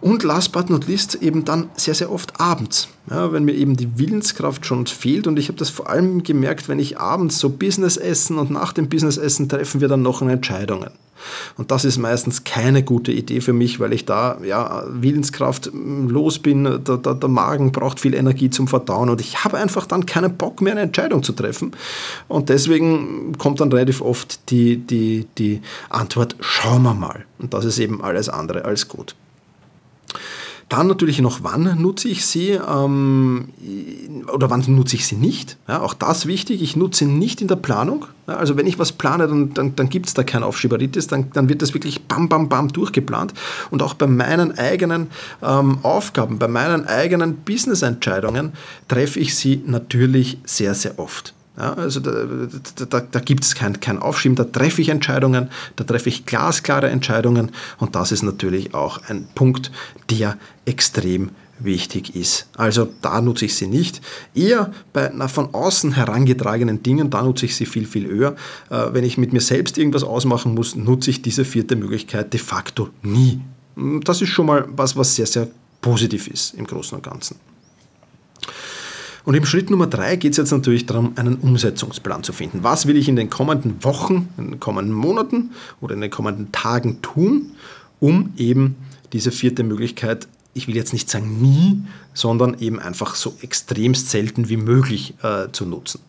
Und 0.00 0.22
last 0.22 0.52
but 0.52 0.70
not 0.70 0.86
least 0.86 1.16
eben 1.16 1.44
dann 1.44 1.68
sehr, 1.76 1.94
sehr 1.94 2.10
oft 2.10 2.40
abends, 2.40 2.88
ja, 3.10 3.32
wenn 3.32 3.44
mir 3.44 3.52
eben 3.54 3.76
die 3.76 3.98
Willenskraft 3.98 4.64
schon 4.64 4.86
fehlt. 4.86 5.26
Und 5.26 5.38
ich 5.38 5.48
habe 5.48 5.58
das 5.58 5.68
vor 5.68 5.90
allem 5.90 6.22
gemerkt, 6.22 6.68
wenn 6.68 6.78
ich 6.78 6.98
abends 6.98 7.38
so 7.38 7.50
Business 7.50 7.98
essen 7.98 8.38
und 8.38 8.50
nach 8.50 8.72
dem 8.72 8.88
Business 8.88 9.18
essen 9.18 9.48
treffen 9.48 9.80
wir 9.80 9.88
dann 9.88 10.02
noch 10.02 10.22
Entscheidungen. 10.22 10.90
Und 11.56 11.70
das 11.70 11.84
ist 11.84 11.98
meistens 11.98 12.44
keine 12.44 12.82
gute 12.82 13.12
Idee 13.12 13.40
für 13.40 13.52
mich, 13.52 13.80
weil 13.80 13.92
ich 13.92 14.06
da 14.06 14.38
ja, 14.42 14.84
Willenskraft 14.88 15.70
mm, 15.72 16.08
los 16.08 16.38
bin, 16.38 16.64
der, 16.64 16.78
der, 16.78 17.14
der 17.14 17.28
Magen 17.28 17.72
braucht 17.72 18.00
viel 18.00 18.14
Energie 18.14 18.50
zum 18.50 18.68
Verdauen 18.68 19.10
und 19.10 19.20
ich 19.20 19.44
habe 19.44 19.58
einfach 19.58 19.86
dann 19.86 20.06
keinen 20.06 20.36
Bock 20.36 20.62
mehr, 20.62 20.72
eine 20.72 20.82
Entscheidung 20.82 21.22
zu 21.22 21.32
treffen. 21.32 21.72
Und 22.28 22.48
deswegen 22.48 23.36
kommt 23.38 23.60
dann 23.60 23.72
relativ 23.72 24.00
oft 24.00 24.50
die, 24.50 24.78
die, 24.78 25.26
die 25.38 25.60
Antwort, 25.88 26.36
schauen 26.40 26.82
wir 26.82 26.94
mal. 26.94 27.24
Und 27.38 27.54
das 27.54 27.64
ist 27.64 27.78
eben 27.78 28.02
alles 28.02 28.28
andere 28.28 28.64
als 28.64 28.88
gut. 28.88 29.14
Dann 30.70 30.86
natürlich 30.86 31.20
noch, 31.20 31.40
wann 31.42 31.82
nutze 31.82 32.08
ich 32.08 32.24
sie 32.24 32.50
ähm, 32.50 33.48
oder 34.32 34.50
wann 34.50 34.62
nutze 34.68 34.94
ich 34.94 35.04
sie 35.04 35.16
nicht. 35.16 35.56
Ja, 35.66 35.82
auch 35.82 35.94
das 35.94 36.26
wichtig, 36.26 36.62
ich 36.62 36.76
nutze 36.76 37.00
sie 37.00 37.10
nicht 37.10 37.40
in 37.40 37.48
der 37.48 37.56
Planung. 37.56 38.06
Ja, 38.28 38.36
also 38.36 38.56
wenn 38.56 38.68
ich 38.68 38.78
was 38.78 38.92
plane, 38.92 39.26
dann, 39.26 39.52
dann, 39.52 39.74
dann 39.74 39.88
gibt 39.88 40.06
es 40.06 40.14
da 40.14 40.22
kein 40.22 40.44
Aufschieberitis, 40.44 41.08
dann, 41.08 41.32
dann 41.32 41.48
wird 41.48 41.62
das 41.62 41.74
wirklich 41.74 42.04
bam, 42.04 42.28
bam, 42.28 42.48
bam 42.48 42.68
durchgeplant. 42.68 43.34
Und 43.72 43.82
auch 43.82 43.94
bei 43.94 44.06
meinen 44.06 44.56
eigenen 44.56 45.08
ähm, 45.42 45.78
Aufgaben, 45.82 46.38
bei 46.38 46.46
meinen 46.46 46.86
eigenen 46.86 47.38
Business-Entscheidungen 47.38 48.52
treffe 48.86 49.18
ich 49.18 49.34
sie 49.34 49.64
natürlich 49.66 50.38
sehr, 50.44 50.74
sehr 50.74 51.00
oft. 51.00 51.34
Ja, 51.56 51.74
also 51.74 52.00
da, 52.00 52.12
da, 52.88 53.00
da 53.00 53.20
gibt 53.20 53.44
es 53.44 53.54
kein, 53.54 53.80
kein 53.80 53.98
Aufschieben, 53.98 54.36
da 54.36 54.44
treffe 54.44 54.80
ich 54.80 54.88
Entscheidungen, 54.88 55.50
da 55.76 55.84
treffe 55.84 56.08
ich 56.08 56.24
glasklare 56.24 56.88
Entscheidungen 56.88 57.50
und 57.78 57.96
das 57.96 58.12
ist 58.12 58.22
natürlich 58.22 58.72
auch 58.72 59.00
ein 59.08 59.28
Punkt, 59.34 59.70
der 60.10 60.38
extrem 60.64 61.30
wichtig 61.58 62.16
ist. 62.16 62.48
Also 62.56 62.88
da 63.02 63.20
nutze 63.20 63.44
ich 63.44 63.54
sie 63.54 63.66
nicht. 63.66 64.00
Eher 64.34 64.72
bei 64.92 65.10
na, 65.14 65.28
von 65.28 65.54
außen 65.54 65.92
herangetragenen 65.92 66.82
Dingen, 66.82 67.10
da 67.10 67.22
nutze 67.22 67.46
ich 67.46 67.56
sie 67.56 67.66
viel, 67.66 67.86
viel 67.86 68.06
höher. 68.06 68.36
Äh, 68.70 68.86
wenn 68.92 69.04
ich 69.04 69.18
mit 69.18 69.32
mir 69.32 69.40
selbst 69.40 69.78
irgendwas 69.78 70.02
ausmachen 70.02 70.54
muss, 70.54 70.74
nutze 70.74 71.10
ich 71.10 71.22
diese 71.22 71.44
vierte 71.44 71.76
Möglichkeit 71.76 72.32
de 72.32 72.40
facto 72.40 72.88
nie. 73.02 73.40
Das 74.04 74.20
ist 74.20 74.30
schon 74.30 74.46
mal 74.46 74.66
was, 74.70 74.96
was 74.96 75.14
sehr, 75.14 75.26
sehr 75.26 75.48
positiv 75.80 76.28
ist 76.28 76.54
im 76.54 76.66
Großen 76.66 76.96
und 76.96 77.04
Ganzen. 77.04 77.36
Und 79.24 79.34
im 79.34 79.44
Schritt 79.44 79.70
Nummer 79.70 79.86
drei 79.86 80.16
geht 80.16 80.32
es 80.32 80.38
jetzt 80.38 80.50
natürlich 80.50 80.86
darum, 80.86 81.12
einen 81.16 81.36
Umsetzungsplan 81.36 82.22
zu 82.22 82.32
finden. 82.32 82.62
Was 82.62 82.86
will 82.86 82.96
ich 82.96 83.08
in 83.08 83.16
den 83.16 83.30
kommenden 83.30 83.82
Wochen, 83.84 84.28
in 84.38 84.50
den 84.50 84.60
kommenden 84.60 84.94
Monaten 84.94 85.50
oder 85.80 85.94
in 85.94 86.00
den 86.00 86.10
kommenden 86.10 86.52
Tagen 86.52 87.02
tun, 87.02 87.52
um 87.98 88.32
eben 88.36 88.76
diese 89.12 89.30
vierte 89.30 89.62
Möglichkeit, 89.62 90.28
ich 90.54 90.66
will 90.66 90.76
jetzt 90.76 90.92
nicht 90.92 91.08
sagen 91.08 91.40
nie, 91.40 91.82
sondern 92.14 92.58
eben 92.58 92.80
einfach 92.80 93.14
so 93.14 93.36
extremst 93.40 94.10
selten 94.10 94.48
wie 94.48 94.56
möglich 94.56 95.14
äh, 95.22 95.48
zu 95.52 95.64
nutzen. 95.66 96.00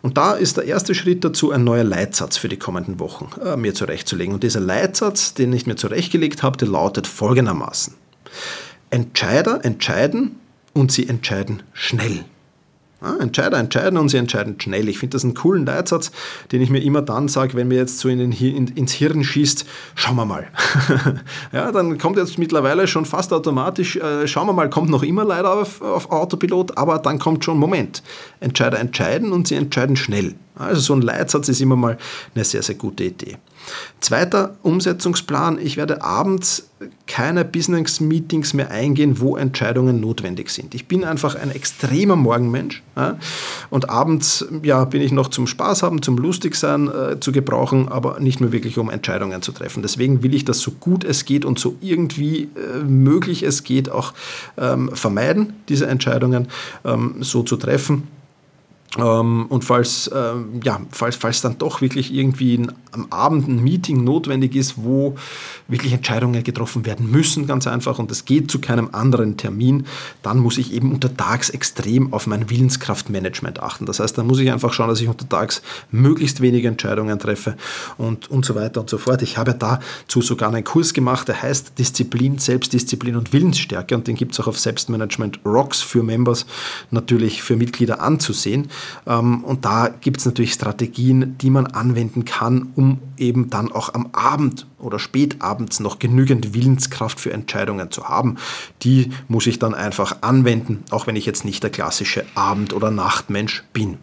Und 0.00 0.16
da 0.16 0.32
ist 0.32 0.56
der 0.56 0.64
erste 0.64 0.94
Schritt 0.94 1.24
dazu, 1.24 1.50
ein 1.50 1.62
neuer 1.62 1.84
Leitsatz 1.84 2.38
für 2.38 2.48
die 2.48 2.56
kommenden 2.56 2.98
Wochen 2.98 3.28
äh, 3.44 3.56
mir 3.56 3.74
zurechtzulegen. 3.74 4.34
Und 4.34 4.42
dieser 4.42 4.60
Leitsatz, 4.60 5.34
den 5.34 5.52
ich 5.52 5.66
mir 5.66 5.76
zurechtgelegt 5.76 6.42
habe, 6.42 6.56
der 6.56 6.68
lautet 6.68 7.06
folgendermaßen. 7.06 7.94
Entscheider 8.88 9.62
entscheiden, 9.64 10.36
und 10.74 10.92
sie 10.92 11.08
entscheiden 11.08 11.62
schnell. 11.72 12.24
Ja, 13.04 13.16
Entscheider 13.16 13.58
entscheiden 13.58 13.98
und 13.98 14.08
sie 14.08 14.16
entscheiden 14.16 14.58
schnell. 14.58 14.88
Ich 14.88 14.98
finde 14.98 15.14
das 15.14 15.24
einen 15.24 15.34
coolen 15.34 15.66
Leitsatz, 15.66 16.10
den 16.52 16.62
ich 16.62 16.70
mir 16.70 16.82
immer 16.82 17.02
dann 17.02 17.28
sage, 17.28 17.54
wenn 17.54 17.68
mir 17.68 17.76
jetzt 17.76 17.98
so 17.98 18.08
in 18.08 18.18
den, 18.18 18.32
in, 18.32 18.68
ins 18.68 18.92
Hirn 18.92 19.22
schießt, 19.22 19.66
schauen 19.94 20.16
wir 20.16 20.24
mal. 20.24 20.46
ja, 21.52 21.70
dann 21.70 21.98
kommt 21.98 22.16
jetzt 22.16 22.38
mittlerweile 22.38 22.86
schon 22.86 23.04
fast 23.04 23.32
automatisch, 23.32 23.96
äh, 23.96 24.26
schauen 24.26 24.46
wir 24.46 24.54
mal, 24.54 24.70
kommt 24.70 24.88
noch 24.88 25.02
immer 25.02 25.24
leider 25.24 25.52
auf, 25.52 25.82
auf 25.82 26.10
Autopilot, 26.10 26.78
aber 26.78 26.98
dann 26.98 27.18
kommt 27.18 27.44
schon, 27.44 27.58
Moment, 27.58 28.02
Entscheider 28.40 28.78
entscheiden 28.78 29.32
und 29.32 29.48
sie 29.48 29.56
entscheiden 29.56 29.96
schnell. 29.96 30.34
Also 30.56 30.80
so 30.80 30.94
ein 30.94 31.02
Leitsatz 31.02 31.48
ist 31.48 31.60
immer 31.60 31.76
mal 31.76 31.98
eine 32.34 32.44
sehr, 32.44 32.62
sehr 32.62 32.76
gute 32.76 33.04
Idee. 33.04 33.36
Zweiter 34.00 34.56
Umsetzungsplan, 34.62 35.58
ich 35.58 35.76
werde 35.76 36.02
abends 36.02 36.68
keine 37.06 37.44
Business-Meetings 37.44 38.54
mehr 38.54 38.70
eingehen, 38.70 39.20
wo 39.20 39.36
Entscheidungen 39.36 40.00
notwendig 40.00 40.50
sind. 40.50 40.74
Ich 40.74 40.86
bin 40.86 41.04
einfach 41.04 41.34
ein 41.34 41.50
extremer 41.50 42.16
Morgenmensch 42.16 42.82
ja, 42.96 43.18
und 43.70 43.88
abends 43.88 44.44
ja, 44.62 44.84
bin 44.84 45.00
ich 45.00 45.12
noch 45.12 45.28
zum 45.28 45.46
Spaß 45.46 45.82
haben, 45.82 46.02
zum 46.02 46.16
Lustigsein 46.16 46.88
äh, 46.88 47.20
zu 47.20 47.32
gebrauchen, 47.32 47.88
aber 47.88 48.20
nicht 48.20 48.40
mehr 48.40 48.52
wirklich 48.52 48.78
um 48.78 48.90
Entscheidungen 48.90 49.42
zu 49.42 49.52
treffen. 49.52 49.82
Deswegen 49.82 50.22
will 50.22 50.34
ich 50.34 50.44
das 50.44 50.60
so 50.60 50.72
gut 50.72 51.04
es 51.04 51.24
geht 51.24 51.44
und 51.44 51.58
so 51.58 51.76
irgendwie 51.80 52.48
äh, 52.56 52.82
möglich 52.82 53.42
es 53.42 53.64
geht 53.64 53.90
auch 53.90 54.12
ähm, 54.58 54.90
vermeiden, 54.94 55.54
diese 55.68 55.86
Entscheidungen 55.86 56.48
ähm, 56.84 57.16
so 57.20 57.42
zu 57.42 57.56
treffen 57.56 58.08
und 58.96 59.64
falls, 59.64 60.08
ähm, 60.14 60.60
ja, 60.62 60.80
falls, 60.90 61.16
falls 61.16 61.40
dann 61.40 61.58
doch 61.58 61.80
wirklich 61.80 62.14
irgendwie 62.14 62.64
am 62.92 63.06
Abend 63.10 63.48
ein 63.48 63.62
Meeting 63.62 64.04
notwendig 64.04 64.54
ist, 64.54 64.74
wo 64.76 65.16
wirklich 65.66 65.92
Entscheidungen 65.92 66.44
getroffen 66.44 66.86
werden 66.86 67.10
müssen, 67.10 67.48
ganz 67.48 67.66
einfach, 67.66 67.98
und 67.98 68.12
es 68.12 68.24
geht 68.24 68.52
zu 68.52 68.60
keinem 68.60 68.90
anderen 68.92 69.36
Termin, 69.36 69.86
dann 70.22 70.38
muss 70.38 70.58
ich 70.58 70.72
eben 70.72 70.92
untertags 70.92 71.50
extrem 71.50 72.12
auf 72.12 72.28
mein 72.28 72.50
Willenskraftmanagement 72.50 73.60
achten. 73.60 73.84
Das 73.84 73.98
heißt, 73.98 74.16
da 74.16 74.22
muss 74.22 74.38
ich 74.38 74.52
einfach 74.52 74.72
schauen, 74.72 74.88
dass 74.88 75.00
ich 75.00 75.08
untertags 75.08 75.62
möglichst 75.90 76.40
wenige 76.40 76.68
Entscheidungen 76.68 77.18
treffe 77.18 77.56
und, 77.98 78.30
und 78.30 78.44
so 78.44 78.54
weiter 78.54 78.80
und 78.80 78.88
so 78.88 78.98
fort. 78.98 79.22
Ich 79.22 79.38
habe 79.38 79.54
dazu 79.54 80.22
sogar 80.22 80.50
einen 80.50 80.62
Kurs 80.62 80.94
gemacht, 80.94 81.26
der 81.26 81.42
heißt 81.42 81.78
Disziplin, 81.78 82.38
Selbstdisziplin 82.38 83.16
und 83.16 83.32
Willensstärke 83.32 83.96
und 83.96 84.06
den 84.06 84.14
gibt 84.14 84.34
es 84.34 84.40
auch 84.40 84.46
auf 84.46 84.58
Selbstmanagement 84.58 85.40
Rocks 85.44 85.82
für 85.82 86.04
Members, 86.04 86.46
natürlich 86.92 87.42
für 87.42 87.56
Mitglieder 87.56 88.00
anzusehen. 88.00 88.68
Ähm, 89.06 89.44
und 89.44 89.64
da 89.64 89.88
gibt 89.88 90.18
es 90.18 90.26
natürlich 90.26 90.52
Strategien, 90.52 91.36
die 91.38 91.50
man 91.50 91.66
anwenden 91.66 92.24
kann, 92.24 92.68
um 92.74 92.98
eben 93.16 93.50
dann 93.50 93.72
auch 93.72 93.94
am 93.94 94.08
Abend 94.12 94.66
oder 94.78 94.98
spätabends 94.98 95.80
noch 95.80 95.98
genügend 95.98 96.54
Willenskraft 96.54 97.20
für 97.20 97.32
Entscheidungen 97.32 97.90
zu 97.90 98.08
haben. 98.08 98.36
Die 98.82 99.10
muss 99.28 99.46
ich 99.46 99.58
dann 99.58 99.74
einfach 99.74 100.18
anwenden, 100.22 100.84
auch 100.90 101.06
wenn 101.06 101.16
ich 101.16 101.26
jetzt 101.26 101.44
nicht 101.44 101.62
der 101.62 101.70
klassische 101.70 102.24
Abend- 102.34 102.72
oder 102.72 102.90
Nachtmensch 102.90 103.64
bin. 103.72 103.98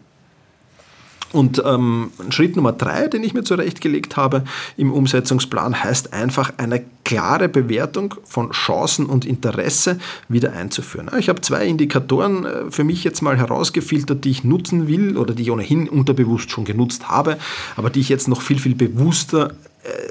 Und 1.32 1.62
ähm, 1.65 2.12
Schritt 2.30 2.56
Nummer 2.56 2.74
drei, 2.74 3.08
den 3.08 3.24
ich 3.24 3.34
mir 3.34 3.44
zurechtgelegt 3.44 4.17
habe 4.17 4.44
im 4.78 4.91
Umsetzungsplan, 4.91 5.84
heißt 5.84 6.13
einfach 6.13 6.54
eine 6.58 6.84
klare 7.04 7.50
Bewertung 7.50 8.15
von 8.24 8.52
Chancen 8.52 9.06
und 9.06 9.26
Interesse 9.26 10.00
wieder 10.28 10.54
einzuführen. 10.54 11.10
Ich 11.17 11.30
habe 11.30 11.41
zwei 11.41 11.65
Indikatoren 11.65 12.46
äh, 12.46 12.72
für 12.72 12.84
mich 12.84 13.04
jetzt 13.04 13.22
mal 13.22 13.38
herausgefiltert, 13.38 14.26
die 14.26 14.32
ich 14.32 14.44
nutzen 14.44 14.88
will 14.88 15.17
oder 15.17 15.34
die 15.34 15.44
ich 15.44 15.52
ohnehin 15.52 15.88
unterbewusst 15.88 16.52
schon 16.52 16.65
genutzt 16.65 17.10
habe, 17.10 17.38
aber 17.76 17.89
die 17.89 18.02
ich 18.02 18.10
jetzt 18.10 18.28
noch 18.28 18.41
viel, 18.41 18.60
viel 18.60 18.76
bewusster 18.76 19.54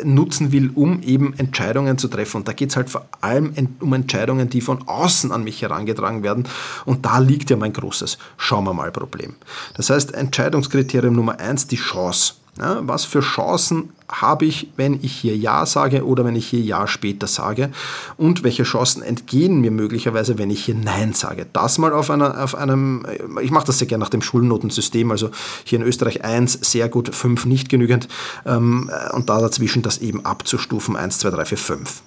nutzen 0.04 0.52
will, 0.52 0.70
um 0.74 1.02
eben 1.02 1.34
Entscheidungen 1.38 1.98
zu 1.98 2.08
treffen. 2.08 2.38
Und 2.38 2.48
da 2.48 2.52
geht 2.52 2.70
es 2.70 2.76
halt 2.76 2.90
vor 2.90 3.06
allem 3.20 3.52
um 3.80 3.92
Entscheidungen, 3.92 4.48
die 4.48 4.60
von 4.60 4.86
außen 4.86 5.32
an 5.32 5.44
mich 5.44 5.62
herangetragen 5.62 6.22
werden. 6.22 6.48
Und 6.84 7.04
da 7.06 7.18
liegt 7.18 7.50
ja 7.50 7.56
mein 7.56 7.72
großes 7.72 8.18
Schauen 8.36 8.64
wir 8.64 8.74
mal 8.74 8.90
Problem. 8.90 9.36
Das 9.74 9.90
heißt, 9.90 10.14
Entscheidungskriterium 10.14 11.14
Nummer 11.14 11.38
eins, 11.38 11.66
die 11.66 11.76
Chance. 11.76 12.34
Ja, 12.60 12.86
was 12.86 13.04
für 13.06 13.20
Chancen 13.20 13.88
habe 14.06 14.44
ich, 14.44 14.68
wenn 14.76 14.98
ich 15.02 15.12
hier 15.12 15.34
Ja 15.34 15.64
sage 15.64 16.04
oder 16.04 16.26
wenn 16.26 16.36
ich 16.36 16.46
hier 16.46 16.60
Ja 16.60 16.86
später 16.86 17.26
sage? 17.26 17.70
Und 18.18 18.42
welche 18.42 18.64
Chancen 18.64 19.02
entgehen 19.02 19.62
mir 19.62 19.70
möglicherweise, 19.70 20.36
wenn 20.36 20.50
ich 20.50 20.66
hier 20.66 20.74
Nein 20.74 21.14
sage? 21.14 21.46
Das 21.54 21.78
mal 21.78 21.94
auf, 21.94 22.10
einer, 22.10 22.42
auf 22.42 22.54
einem, 22.54 23.06
ich 23.40 23.50
mache 23.50 23.66
das 23.66 23.78
sehr 23.78 23.88
gerne 23.88 24.04
nach 24.04 24.10
dem 24.10 24.20
Schulnotensystem, 24.20 25.10
also 25.10 25.30
hier 25.64 25.80
in 25.80 25.86
Österreich 25.86 26.22
1 26.22 26.58
sehr 26.60 26.90
gut, 26.90 27.14
5 27.14 27.46
nicht 27.46 27.70
genügend 27.70 28.08
ähm, 28.44 28.90
und 29.12 29.30
da 29.30 29.40
dazwischen 29.40 29.82
das 29.82 29.98
eben 29.98 30.26
abzustufen, 30.26 30.96
1, 30.96 31.18
2, 31.20 31.30
3, 31.30 31.44
4, 31.46 31.58
5. 31.58 32.02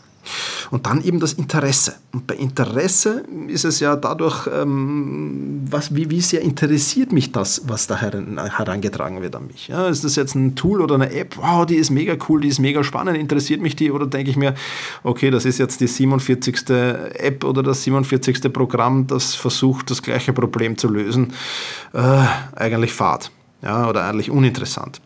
Und 0.71 0.85
dann 0.85 1.03
eben 1.03 1.19
das 1.19 1.33
Interesse. 1.33 1.95
Und 2.11 2.27
bei 2.27 2.35
Interesse 2.35 3.23
ist 3.47 3.65
es 3.65 3.79
ja 3.79 3.95
dadurch, 3.95 4.47
ähm, 4.47 5.61
was, 5.69 5.95
wie, 5.95 6.09
wie 6.09 6.21
sehr 6.21 6.41
interessiert 6.41 7.11
mich 7.11 7.31
das, 7.31 7.63
was 7.67 7.87
da 7.87 7.99
herangetragen 7.99 9.21
wird 9.21 9.35
an 9.35 9.47
mich. 9.47 9.67
Ja, 9.67 9.87
ist 9.87 10.03
das 10.03 10.15
jetzt 10.15 10.35
ein 10.35 10.55
Tool 10.55 10.81
oder 10.81 10.95
eine 10.95 11.11
App? 11.11 11.37
Wow, 11.37 11.65
die 11.65 11.75
ist 11.75 11.89
mega 11.89 12.15
cool, 12.27 12.41
die 12.41 12.47
ist 12.47 12.59
mega 12.59 12.83
spannend, 12.83 13.17
interessiert 13.17 13.61
mich 13.61 13.75
die? 13.75 13.91
Oder 13.91 14.07
denke 14.07 14.29
ich 14.29 14.37
mir, 14.37 14.55
okay, 15.03 15.29
das 15.31 15.45
ist 15.45 15.59
jetzt 15.59 15.81
die 15.81 15.87
47. 15.87 16.69
App 16.69 17.43
oder 17.43 17.63
das 17.63 17.83
47. 17.83 18.51
Programm, 18.53 19.07
das 19.07 19.35
versucht, 19.35 19.91
das 19.91 20.01
gleiche 20.01 20.33
Problem 20.33 20.77
zu 20.77 20.87
lösen. 20.87 21.33
Äh, 21.93 22.25
eigentlich 22.55 22.93
fad 22.93 23.31
ja, 23.63 23.89
oder 23.89 24.05
eigentlich 24.05 24.29
uninteressant. 24.29 25.01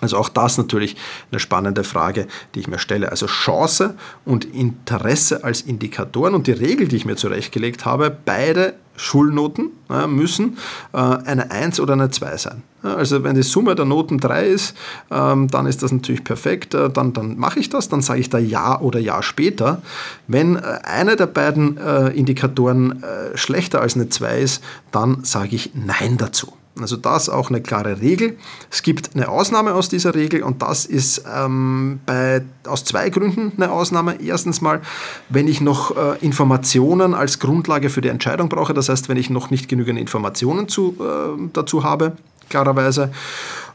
Also 0.00 0.16
auch 0.16 0.28
das 0.28 0.58
natürlich 0.58 0.96
eine 1.30 1.40
spannende 1.40 1.84
Frage, 1.84 2.26
die 2.54 2.60
ich 2.60 2.68
mir 2.68 2.78
stelle. 2.78 3.10
Also 3.10 3.26
Chance 3.26 3.96
und 4.24 4.44
Interesse 4.44 5.44
als 5.44 5.62
Indikatoren 5.62 6.34
und 6.34 6.46
die 6.46 6.52
Regel, 6.52 6.88
die 6.88 6.96
ich 6.96 7.04
mir 7.04 7.16
zurechtgelegt 7.16 7.84
habe, 7.84 8.14
beide 8.24 8.74
Schulnoten 9.00 9.70
müssen 10.08 10.58
äh, 10.92 10.98
eine 10.98 11.50
1 11.50 11.80
oder 11.80 11.94
eine 11.94 12.10
2 12.10 12.36
sein. 12.36 12.62
Also 12.82 13.24
wenn 13.24 13.34
die 13.34 13.42
Summe 13.42 13.74
der 13.74 13.86
Noten 13.86 14.18
3 14.18 14.46
ist, 14.46 14.76
ähm, 15.10 15.48
dann 15.48 15.66
ist 15.66 15.82
das 15.82 15.90
natürlich 15.90 16.22
perfekt, 16.22 16.74
äh, 16.74 16.90
dann, 16.90 17.12
dann 17.12 17.38
mache 17.38 17.60
ich 17.60 17.70
das, 17.70 17.88
dann 17.88 18.02
sage 18.02 18.20
ich 18.20 18.28
da 18.28 18.38
Ja 18.38 18.78
oder 18.80 19.00
Ja 19.00 19.22
später. 19.22 19.80
Wenn 20.28 20.56
äh, 20.56 20.60
einer 20.84 21.16
der 21.16 21.26
beiden 21.26 21.78
Indikatoren 22.14 23.02
schlechter 23.34 23.80
als 23.80 23.94
eine 23.94 24.08
2 24.08 24.40
ist, 24.40 24.64
dann 24.90 25.24
sage 25.24 25.56
ich 25.56 25.70
Nein 25.74 26.16
dazu. 26.18 26.52
Also 26.78 26.96
das 26.96 27.28
auch 27.28 27.50
eine 27.50 27.60
klare 27.60 28.00
Regel. 28.00 28.38
Es 28.70 28.82
gibt 28.82 29.10
eine 29.14 29.28
Ausnahme 29.28 29.74
aus 29.74 29.88
dieser 29.88 30.14
Regel 30.14 30.42
und 30.42 30.62
das 30.62 30.86
ist 30.86 31.24
ähm, 31.34 32.00
bei, 32.06 32.42
aus 32.66 32.84
zwei 32.84 33.10
Gründen 33.10 33.52
eine 33.56 33.72
Ausnahme. 33.72 34.20
Erstens 34.22 34.60
mal, 34.60 34.80
wenn 35.28 35.48
ich 35.48 35.60
noch 35.60 35.96
äh, 35.96 36.18
Informationen 36.20 37.14
als 37.14 37.38
Grundlage 37.38 37.90
für 37.90 38.00
die 38.00 38.08
Entscheidung 38.08 38.48
brauche, 38.48 38.72
das 38.72 38.88
heißt, 38.88 39.08
wenn 39.08 39.16
ich 39.16 39.30
noch 39.30 39.50
nicht 39.50 39.68
genügend 39.68 39.98
Informationen 39.98 40.68
zu, 40.68 40.96
äh, 41.00 41.48
dazu 41.52 41.82
habe, 41.82 42.12
klarerweise. 42.48 43.10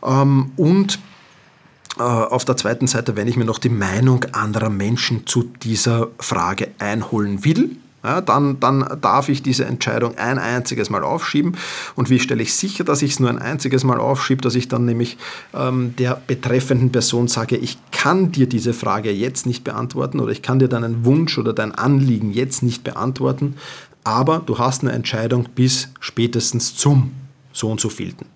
Ähm, 0.03 0.51
und 0.55 0.99
äh, 1.97 2.01
auf 2.01 2.45
der 2.45 2.57
zweiten 2.57 2.87
Seite, 2.87 3.15
wenn 3.15 3.27
ich 3.27 3.37
mir 3.37 3.45
noch 3.45 3.59
die 3.59 3.69
Meinung 3.69 4.25
anderer 4.31 4.69
Menschen 4.69 5.27
zu 5.27 5.43
dieser 5.43 6.07
Frage 6.19 6.69
einholen 6.79 7.43
will, 7.45 7.77
ja, 8.05 8.21
dann, 8.21 8.59
dann 8.59 8.99
darf 9.01 9.29
ich 9.29 9.41
diese 9.41 9.65
Entscheidung 9.65 10.17
ein 10.17 10.37
einziges 10.37 10.89
Mal 10.89 11.03
aufschieben. 11.03 11.57
Und 11.95 12.09
wie 12.09 12.19
stelle 12.19 12.43
ich 12.43 12.53
sicher, 12.53 12.83
dass 12.83 13.01
ich 13.01 13.13
es 13.13 13.19
nur 13.19 13.29
ein 13.29 13.39
einziges 13.39 13.83
Mal 13.83 13.99
aufschiebe, 13.99 14.41
dass 14.41 14.55
ich 14.55 14.67
dann 14.67 14.85
nämlich 14.85 15.17
ähm, 15.53 15.95
der 15.97 16.21
betreffenden 16.27 16.91
Person 16.91 17.27
sage, 17.27 17.57
ich 17.57 17.77
kann 17.91 18.31
dir 18.31 18.47
diese 18.47 18.73
Frage 18.73 19.11
jetzt 19.11 19.45
nicht 19.45 19.63
beantworten 19.63 20.19
oder 20.19 20.31
ich 20.31 20.41
kann 20.41 20.59
dir 20.59 20.67
deinen 20.67 21.03
Wunsch 21.05 21.37
oder 21.37 21.53
dein 21.53 21.73
Anliegen 21.73 22.31
jetzt 22.31 22.61
nicht 22.61 22.83
beantworten, 22.83 23.55
aber 24.03 24.39
du 24.45 24.59
hast 24.59 24.83
eine 24.83 24.91
Entscheidung 24.91 25.49
bis 25.55 25.89
spätestens 25.99 26.75
zum 26.75 27.11
so 27.51 27.71
und 27.71 27.79
so 27.79 27.89
vielten. 27.89 28.27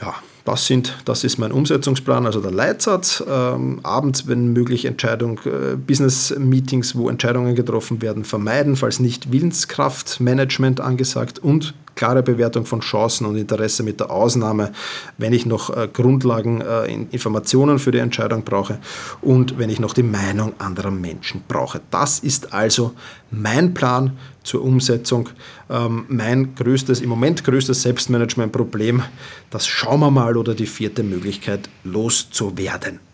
Ja, 0.00 0.14
das, 0.44 0.66
sind, 0.66 0.96
das 1.04 1.24
ist 1.24 1.38
mein 1.38 1.52
Umsetzungsplan, 1.52 2.26
also 2.26 2.40
der 2.40 2.50
Leitsatz. 2.50 3.22
Ähm, 3.28 3.80
abends, 3.82 4.26
wenn 4.26 4.52
möglich, 4.52 4.84
Entscheidung, 4.84 5.40
äh, 5.44 5.76
Business-Meetings, 5.76 6.96
wo 6.96 7.08
Entscheidungen 7.08 7.54
getroffen 7.54 8.02
werden, 8.02 8.24
vermeiden, 8.24 8.76
falls 8.76 9.00
nicht 9.00 9.32
Willenskraftmanagement 9.32 10.80
angesagt 10.80 11.38
und 11.38 11.74
klare 11.94 12.22
Bewertung 12.22 12.66
von 12.66 12.80
Chancen 12.80 13.26
und 13.26 13.36
Interesse 13.36 13.82
mit 13.82 14.00
der 14.00 14.10
Ausnahme, 14.10 14.72
wenn 15.18 15.32
ich 15.32 15.46
noch 15.46 15.76
äh, 15.76 15.88
Grundlagen, 15.92 16.60
äh, 16.60 16.86
Informationen 17.10 17.78
für 17.78 17.90
die 17.90 17.98
Entscheidung 17.98 18.42
brauche 18.42 18.78
und 19.20 19.58
wenn 19.58 19.70
ich 19.70 19.80
noch 19.80 19.94
die 19.94 20.02
Meinung 20.02 20.54
anderer 20.58 20.90
Menschen 20.90 21.42
brauche. 21.46 21.80
Das 21.90 22.20
ist 22.20 22.52
also 22.52 22.92
mein 23.30 23.74
Plan 23.74 24.16
zur 24.42 24.62
Umsetzung. 24.62 25.28
Ähm, 25.68 26.04
mein 26.08 26.54
größtes, 26.54 27.00
im 27.00 27.08
Moment 27.08 27.44
größtes 27.44 27.82
Selbstmanagement-Problem, 27.82 29.02
das 29.50 29.66
schauen 29.66 30.00
wir 30.00 30.10
mal 30.10 30.36
oder 30.36 30.54
die 30.54 30.66
vierte 30.66 31.02
Möglichkeit 31.02 31.68
loszuwerden. 31.84 33.09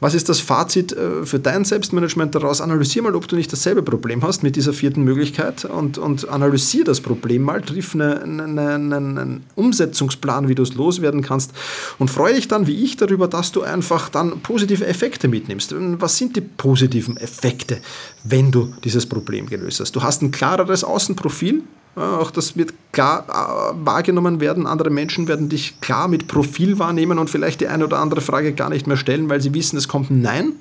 Was 0.00 0.14
ist 0.14 0.28
das 0.28 0.40
Fazit 0.40 0.92
äh, 0.92 1.24
für 1.24 1.38
dein 1.38 1.64
Selbstmanagement 1.64 2.34
daraus? 2.34 2.60
Analysier 2.60 3.02
mal, 3.02 3.14
ob 3.14 3.28
du 3.28 3.36
nicht 3.36 3.52
dasselbe 3.52 3.82
Problem 3.82 4.22
hast 4.22 4.42
mit 4.42 4.56
dieser 4.56 4.72
vierten 4.72 5.02
Möglichkeit 5.02 5.64
und, 5.64 5.98
und 5.98 6.28
analysier 6.28 6.84
das 6.84 7.00
Problem 7.00 7.42
mal, 7.42 7.62
triff 7.62 7.94
eine, 7.94 8.22
eine, 8.22 8.74
einen 8.74 9.44
Umsetzungsplan, 9.54 10.48
wie 10.48 10.54
du 10.54 10.62
es 10.62 10.74
loswerden 10.74 11.22
kannst 11.22 11.52
und 11.98 12.10
freue 12.10 12.34
dich 12.34 12.48
dann, 12.48 12.66
wie 12.66 12.84
ich, 12.84 12.96
darüber, 12.96 13.28
dass 13.28 13.52
du 13.52 13.62
einfach 13.62 14.08
dann 14.08 14.40
positive 14.40 14.86
Effekte 14.86 15.28
mitnimmst. 15.28 15.74
Was 15.98 16.18
sind 16.18 16.36
die 16.36 16.40
positiven 16.40 17.16
Effekte, 17.16 17.78
wenn 18.24 18.50
du 18.50 18.72
dieses 18.84 19.06
Problem 19.06 19.46
gelöst 19.46 19.80
hast? 19.80 19.96
Du 19.96 20.02
hast 20.02 20.22
ein 20.22 20.30
klareres 20.30 20.84
Außenprofil, 20.84 21.62
auch 21.96 22.30
das 22.30 22.56
wird 22.56 22.74
klar 22.92 23.24
äh, 23.28 23.86
wahrgenommen 23.86 24.40
werden. 24.40 24.66
Andere 24.66 24.90
Menschen 24.90 25.28
werden 25.28 25.48
dich 25.48 25.80
klar 25.80 26.08
mit 26.08 26.26
Profil 26.26 26.78
wahrnehmen 26.78 27.18
und 27.18 27.30
vielleicht 27.30 27.60
die 27.60 27.68
eine 27.68 27.84
oder 27.84 27.98
andere 27.98 28.20
Frage 28.20 28.52
gar 28.52 28.70
nicht 28.70 28.86
mehr 28.86 28.96
stellen, 28.96 29.28
weil 29.28 29.40
sie 29.40 29.54
wissen, 29.54 29.76
es 29.76 29.88
kommt 29.88 30.10
ein 30.10 30.20
Nein. 30.20 30.52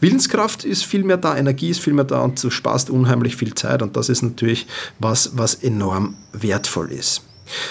Willenskraft 0.00 0.64
ist 0.64 0.84
viel 0.86 1.04
mehr 1.04 1.18
da, 1.18 1.36
Energie 1.36 1.68
ist 1.68 1.80
viel 1.80 1.92
mehr 1.92 2.06
da 2.06 2.22
und 2.22 2.42
du 2.42 2.48
sparst 2.48 2.88
unheimlich 2.88 3.36
viel 3.36 3.52
Zeit 3.54 3.82
und 3.82 3.96
das 3.96 4.08
ist 4.08 4.22
natürlich 4.22 4.66
was, 4.98 5.32
was 5.36 5.56
enorm 5.56 6.16
wertvoll 6.32 6.90
ist. 6.90 7.20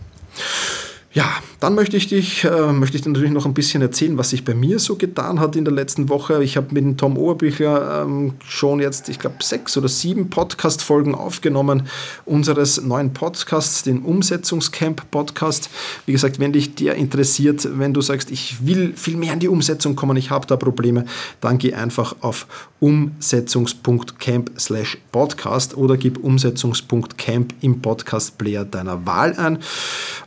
Ja, 1.14 1.26
dann 1.60 1.76
möchte 1.76 1.98
ich 1.98 2.08
dich, 2.08 2.46
äh, 2.46 2.72
möchte 2.72 2.96
ich 2.96 3.04
dir 3.04 3.10
natürlich 3.10 3.32
noch 3.32 3.46
ein 3.46 3.54
bisschen 3.54 3.82
erzählen, 3.82 4.18
was 4.18 4.30
sich 4.30 4.46
bei 4.46 4.54
mir 4.54 4.80
so 4.80 4.96
getan 4.96 5.42
hat 5.42 5.58
in 5.58 5.66
der 5.66 5.74
letzten 5.74 6.08
Woche. 6.08 6.42
Ich 6.42 6.56
habe 6.56 6.68
mit 6.72 6.86
dem 6.86 6.96
Tom 6.96 7.18
Oberbüchler 7.18 8.04
ähm, 8.04 8.36
schon 8.48 8.80
jetzt, 8.80 9.10
ich 9.10 9.20
glaube, 9.20 9.36
sechs 9.42 9.76
oder 9.76 9.90
sieben 9.90 10.30
Podcast-Folgen 10.30 11.14
aufgenommen 11.14 11.90
unseres 12.24 12.82
neuen 12.82 13.12
Podcasts, 13.12 13.84
den 13.84 14.04
Umsetzungscamp-Podcast. 14.04 15.70
Wie 16.06 16.14
gesagt, 16.14 16.40
wenn 16.40 16.54
dich 16.54 16.76
der 16.76 16.96
interessiert, 16.96 17.68
wenn 17.78 17.94
du 17.94 18.00
sagst, 18.00 18.32
ich 18.32 18.66
will 18.66 18.94
viel 18.96 19.18
mehr 19.18 19.34
in 19.34 19.40
die 19.42 19.50
Umsetzung 19.50 19.98
kommen, 19.98 20.16
ich 20.16 20.32
habe 20.32 20.48
da 20.48 20.56
Probleme, 20.56 21.04
dann 21.42 21.58
geh 21.58 21.74
einfach 21.74 22.16
auf 22.22 22.48
umsetzungs.camp 22.80 24.52
slash 24.58 24.98
podcast 25.12 25.76
oder 25.76 25.98
gib 25.98 26.24
umsetzungs.camp 26.24 27.54
im 27.60 27.82
Podcast-Player 27.82 28.64
deiner 28.64 29.06
Wahl 29.06 29.36
ein. 29.36 29.60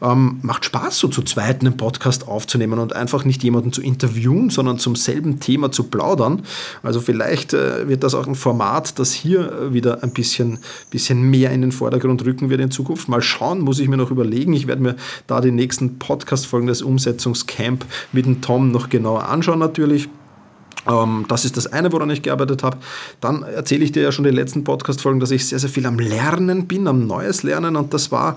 Ähm, 0.02 0.40
macht 0.42 0.66
Spaß 0.66 0.73
Spaß, 0.74 0.98
so 0.98 1.06
zu 1.06 1.22
zweit 1.22 1.60
einen 1.60 1.76
Podcast 1.76 2.26
aufzunehmen 2.26 2.80
und 2.80 2.96
einfach 2.96 3.24
nicht 3.24 3.44
jemanden 3.44 3.72
zu 3.72 3.80
interviewen, 3.80 4.50
sondern 4.50 4.76
zum 4.80 4.96
selben 4.96 5.38
Thema 5.38 5.70
zu 5.70 5.84
plaudern. 5.84 6.42
Also 6.82 7.00
vielleicht 7.00 7.54
äh, 7.54 7.86
wird 7.86 8.02
das 8.02 8.16
auch 8.16 8.26
ein 8.26 8.34
Format, 8.34 8.98
das 8.98 9.12
hier 9.12 9.72
wieder 9.72 10.02
ein 10.02 10.10
bisschen, 10.10 10.58
bisschen 10.90 11.22
mehr 11.30 11.52
in 11.52 11.60
den 11.60 11.70
Vordergrund 11.70 12.24
rücken 12.24 12.50
wird 12.50 12.60
in 12.60 12.72
Zukunft. 12.72 13.08
Mal 13.08 13.22
schauen, 13.22 13.60
muss 13.60 13.78
ich 13.78 13.86
mir 13.86 13.96
noch 13.96 14.10
überlegen. 14.10 14.52
Ich 14.52 14.66
werde 14.66 14.82
mir 14.82 14.96
da 15.28 15.40
die 15.40 15.52
nächsten 15.52 16.00
Podcast-Folgen 16.00 16.66
des 16.66 16.82
Umsetzungscamp 16.82 17.84
mit 18.10 18.26
dem 18.26 18.40
Tom 18.40 18.72
noch 18.72 18.88
genauer 18.88 19.28
anschauen 19.28 19.60
natürlich. 19.60 20.08
Ähm, 20.88 21.24
das 21.28 21.44
ist 21.44 21.56
das 21.56 21.72
eine, 21.72 21.92
woran 21.92 22.10
ich 22.10 22.22
gearbeitet 22.22 22.64
habe. 22.64 22.78
Dann 23.20 23.44
erzähle 23.44 23.84
ich 23.84 23.92
dir 23.92 24.02
ja 24.02 24.10
schon 24.10 24.24
in 24.24 24.32
den 24.32 24.36
letzten 24.36 24.64
Podcast-Folgen, 24.64 25.20
dass 25.20 25.30
ich 25.30 25.46
sehr, 25.46 25.60
sehr 25.60 25.70
viel 25.70 25.86
am 25.86 26.00
Lernen 26.00 26.66
bin, 26.66 26.88
am 26.88 27.06
Neues 27.06 27.44
Lernen. 27.44 27.76
Und 27.76 27.94
das 27.94 28.10
war 28.10 28.36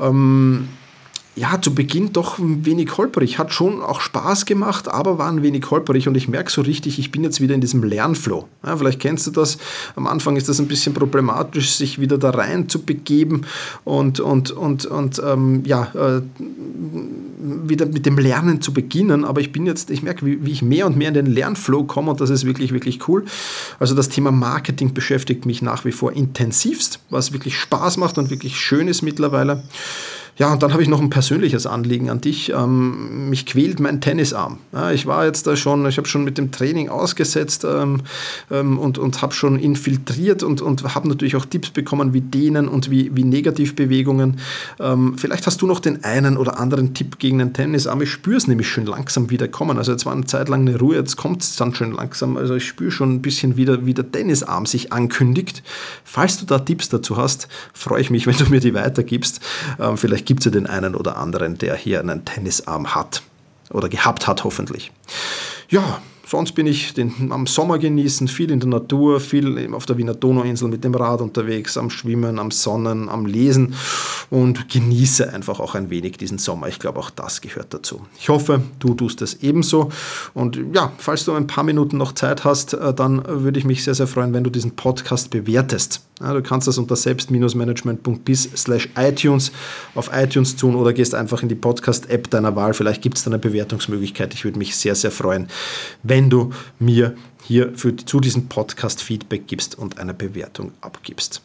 ähm, 0.00 0.68
ja, 1.38 1.60
zu 1.60 1.74
Beginn 1.74 2.12
doch 2.12 2.38
ein 2.38 2.66
wenig 2.66 2.96
holperig. 2.96 3.38
Hat 3.38 3.52
schon 3.52 3.80
auch 3.80 4.00
Spaß 4.00 4.44
gemacht, 4.44 4.88
aber 4.88 5.18
war 5.18 5.28
ein 5.28 5.42
wenig 5.42 5.70
holperig 5.70 6.08
und 6.08 6.16
ich 6.16 6.28
merke 6.28 6.50
so 6.50 6.62
richtig, 6.62 6.98
ich 6.98 7.12
bin 7.12 7.22
jetzt 7.22 7.40
wieder 7.40 7.54
in 7.54 7.60
diesem 7.60 7.84
Lernflow. 7.84 8.48
Ja, 8.66 8.76
vielleicht 8.76 8.98
kennst 8.98 9.26
du 9.28 9.30
das. 9.30 9.58
Am 9.94 10.06
Anfang 10.06 10.36
ist 10.36 10.48
das 10.48 10.58
ein 10.58 10.66
bisschen 10.66 10.94
problematisch, 10.94 11.70
sich 11.76 12.00
wieder 12.00 12.18
da 12.18 12.30
rein 12.30 12.68
zu 12.68 12.82
begeben 12.82 13.42
und, 13.84 14.18
und, 14.18 14.50
und, 14.50 14.86
und 14.86 15.22
ähm, 15.24 15.62
ja, 15.64 15.84
äh, 15.94 16.22
wieder 17.40 17.86
mit 17.86 18.04
dem 18.04 18.18
Lernen 18.18 18.60
zu 18.60 18.72
beginnen. 18.72 19.24
Aber 19.24 19.40
ich 19.40 19.52
bin 19.52 19.64
jetzt, 19.64 19.90
ich 19.90 20.02
merke, 20.02 20.26
wie, 20.26 20.44
wie 20.44 20.50
ich 20.50 20.62
mehr 20.62 20.86
und 20.86 20.96
mehr 20.96 21.08
in 21.08 21.14
den 21.14 21.26
Lernflow 21.26 21.84
komme 21.84 22.10
und 22.10 22.20
das 22.20 22.30
ist 22.30 22.46
wirklich, 22.46 22.72
wirklich 22.72 23.06
cool. 23.06 23.24
Also 23.78 23.94
das 23.94 24.08
Thema 24.08 24.32
Marketing 24.32 24.92
beschäftigt 24.92 25.46
mich 25.46 25.62
nach 25.62 25.84
wie 25.84 25.92
vor 25.92 26.12
intensivst, 26.12 26.98
was 27.10 27.32
wirklich 27.32 27.56
Spaß 27.56 27.96
macht 27.96 28.18
und 28.18 28.30
wirklich 28.30 28.58
schön 28.58 28.88
ist 28.88 29.02
mittlerweile. 29.02 29.62
Ja, 30.38 30.52
und 30.52 30.62
dann 30.62 30.72
habe 30.72 30.82
ich 30.82 30.88
noch 30.88 31.00
ein 31.00 31.10
persönliches 31.10 31.66
Anliegen 31.66 32.10
an 32.10 32.20
dich. 32.20 32.52
Ähm, 32.52 33.28
mich 33.28 33.44
quält 33.44 33.80
mein 33.80 34.00
Tennisarm. 34.00 34.58
Ja, 34.72 34.92
ich 34.92 35.04
war 35.06 35.26
jetzt 35.26 35.48
da 35.48 35.56
schon, 35.56 35.84
ich 35.86 35.98
habe 35.98 36.06
schon 36.06 36.22
mit 36.22 36.38
dem 36.38 36.52
Training 36.52 36.88
ausgesetzt 36.88 37.66
ähm, 37.68 38.02
ähm, 38.48 38.78
und, 38.78 38.98
und 38.98 39.20
habe 39.20 39.34
schon 39.34 39.58
infiltriert 39.58 40.44
und, 40.44 40.62
und 40.62 40.94
habe 40.94 41.08
natürlich 41.08 41.34
auch 41.34 41.44
Tipps 41.44 41.70
bekommen, 41.70 42.12
wie 42.12 42.20
Dehnen 42.20 42.68
und 42.68 42.88
wie, 42.88 43.10
wie 43.16 43.24
Negativbewegungen. 43.24 44.38
Ähm, 44.78 45.18
vielleicht 45.18 45.44
hast 45.48 45.60
du 45.60 45.66
noch 45.66 45.80
den 45.80 46.04
einen 46.04 46.36
oder 46.36 46.60
anderen 46.60 46.94
Tipp 46.94 47.18
gegen 47.18 47.38
den 47.38 47.52
Tennisarm. 47.52 48.00
Ich 48.02 48.10
spüre 48.12 48.36
es 48.36 48.46
nämlich 48.46 48.68
schon 48.68 48.86
langsam 48.86 49.30
wieder 49.30 49.48
kommen. 49.48 49.76
Also 49.76 49.90
jetzt 49.90 50.06
war 50.06 50.12
eine 50.12 50.26
Zeit 50.26 50.48
lang 50.48 50.60
eine 50.60 50.78
Ruhe, 50.78 50.94
jetzt 50.94 51.16
kommt 51.16 51.42
es 51.42 51.56
dann 51.56 51.74
schon 51.74 51.90
langsam. 51.90 52.36
Also 52.36 52.54
ich 52.54 52.64
spüre 52.64 52.92
schon 52.92 53.12
ein 53.12 53.22
bisschen 53.22 53.56
wieder, 53.56 53.86
wie 53.86 53.94
der 53.94 54.12
Tennisarm 54.12 54.66
sich 54.66 54.92
ankündigt. 54.92 55.64
Falls 56.04 56.38
du 56.38 56.46
da 56.46 56.60
Tipps 56.60 56.88
dazu 56.90 57.16
hast, 57.16 57.48
freue 57.72 58.02
ich 58.02 58.10
mich, 58.10 58.26
wenn 58.28 58.36
du 58.36 58.44
mir 58.50 58.60
die 58.60 58.74
weitergibst. 58.74 59.40
Ähm, 59.80 59.96
vielleicht 59.96 60.27
gibt 60.28 60.40
es 60.40 60.44
ja 60.44 60.50
den 60.50 60.66
einen 60.66 60.94
oder 60.94 61.16
anderen, 61.16 61.56
der 61.56 61.74
hier 61.74 62.00
einen 62.00 62.26
Tennisarm 62.26 62.94
hat 62.94 63.22
oder 63.70 63.88
gehabt 63.88 64.26
hat, 64.26 64.44
hoffentlich. 64.44 64.92
Ja, 65.70 66.02
Sonst 66.30 66.52
bin 66.52 66.66
ich 66.66 66.92
den, 66.92 67.32
am 67.32 67.46
Sommer 67.46 67.78
genießen, 67.78 68.28
viel 68.28 68.50
in 68.50 68.60
der 68.60 68.68
Natur, 68.68 69.18
viel 69.18 69.72
auf 69.72 69.86
der 69.86 69.96
Wiener 69.96 70.12
Donauinsel 70.12 70.68
mit 70.68 70.84
dem 70.84 70.94
Rad 70.94 71.22
unterwegs, 71.22 71.78
am 71.78 71.88
Schwimmen, 71.88 72.38
am 72.38 72.50
Sonnen, 72.50 73.08
am 73.08 73.24
Lesen 73.24 73.74
und 74.28 74.68
genieße 74.68 75.32
einfach 75.32 75.58
auch 75.58 75.74
ein 75.74 75.88
wenig 75.88 76.18
diesen 76.18 76.36
Sommer. 76.36 76.68
Ich 76.68 76.78
glaube, 76.78 76.98
auch 76.98 77.08
das 77.08 77.40
gehört 77.40 77.72
dazu. 77.72 78.02
Ich 78.18 78.28
hoffe, 78.28 78.60
du 78.78 78.92
tust 78.92 79.22
es 79.22 79.42
ebenso. 79.42 79.88
Und 80.34 80.60
ja, 80.74 80.92
falls 80.98 81.24
du 81.24 81.32
ein 81.32 81.46
paar 81.46 81.64
Minuten 81.64 81.96
noch 81.96 82.12
Zeit 82.12 82.44
hast, 82.44 82.74
äh, 82.74 82.92
dann 82.92 83.22
würde 83.26 83.58
ich 83.58 83.64
mich 83.64 83.82
sehr, 83.82 83.94
sehr 83.94 84.06
freuen, 84.06 84.34
wenn 84.34 84.44
du 84.44 84.50
diesen 84.50 84.76
Podcast 84.76 85.30
bewertest. 85.30 86.02
Ja, 86.20 86.34
du 86.34 86.42
kannst 86.42 86.66
das 86.66 86.78
unter 86.78 86.96
selbst-management.bis 86.96 88.50
slash 88.56 88.88
iTunes 88.96 89.52
auf 89.94 90.10
iTunes 90.12 90.56
tun 90.56 90.74
oder 90.74 90.92
gehst 90.92 91.14
einfach 91.14 91.42
in 91.42 91.48
die 91.48 91.54
Podcast-App 91.54 92.28
deiner 92.30 92.56
Wahl. 92.56 92.74
Vielleicht 92.74 93.02
gibt 93.02 93.18
es 93.18 93.24
da 93.24 93.30
eine 93.30 93.38
Bewertungsmöglichkeit. 93.38 94.34
Ich 94.34 94.44
würde 94.44 94.58
mich 94.58 94.74
sehr, 94.74 94.96
sehr 94.96 95.12
freuen, 95.12 95.46
wenn 96.02 96.17
wenn 96.18 96.30
du 96.30 96.50
mir 96.80 97.14
hier 97.44 97.70
für, 97.76 97.94
zu 97.94 98.18
diesem 98.18 98.48
Podcast 98.48 99.00
Feedback 99.00 99.46
gibst 99.46 99.78
und 99.78 99.98
eine 99.98 100.14
Bewertung 100.14 100.72
abgibst. 100.80 101.42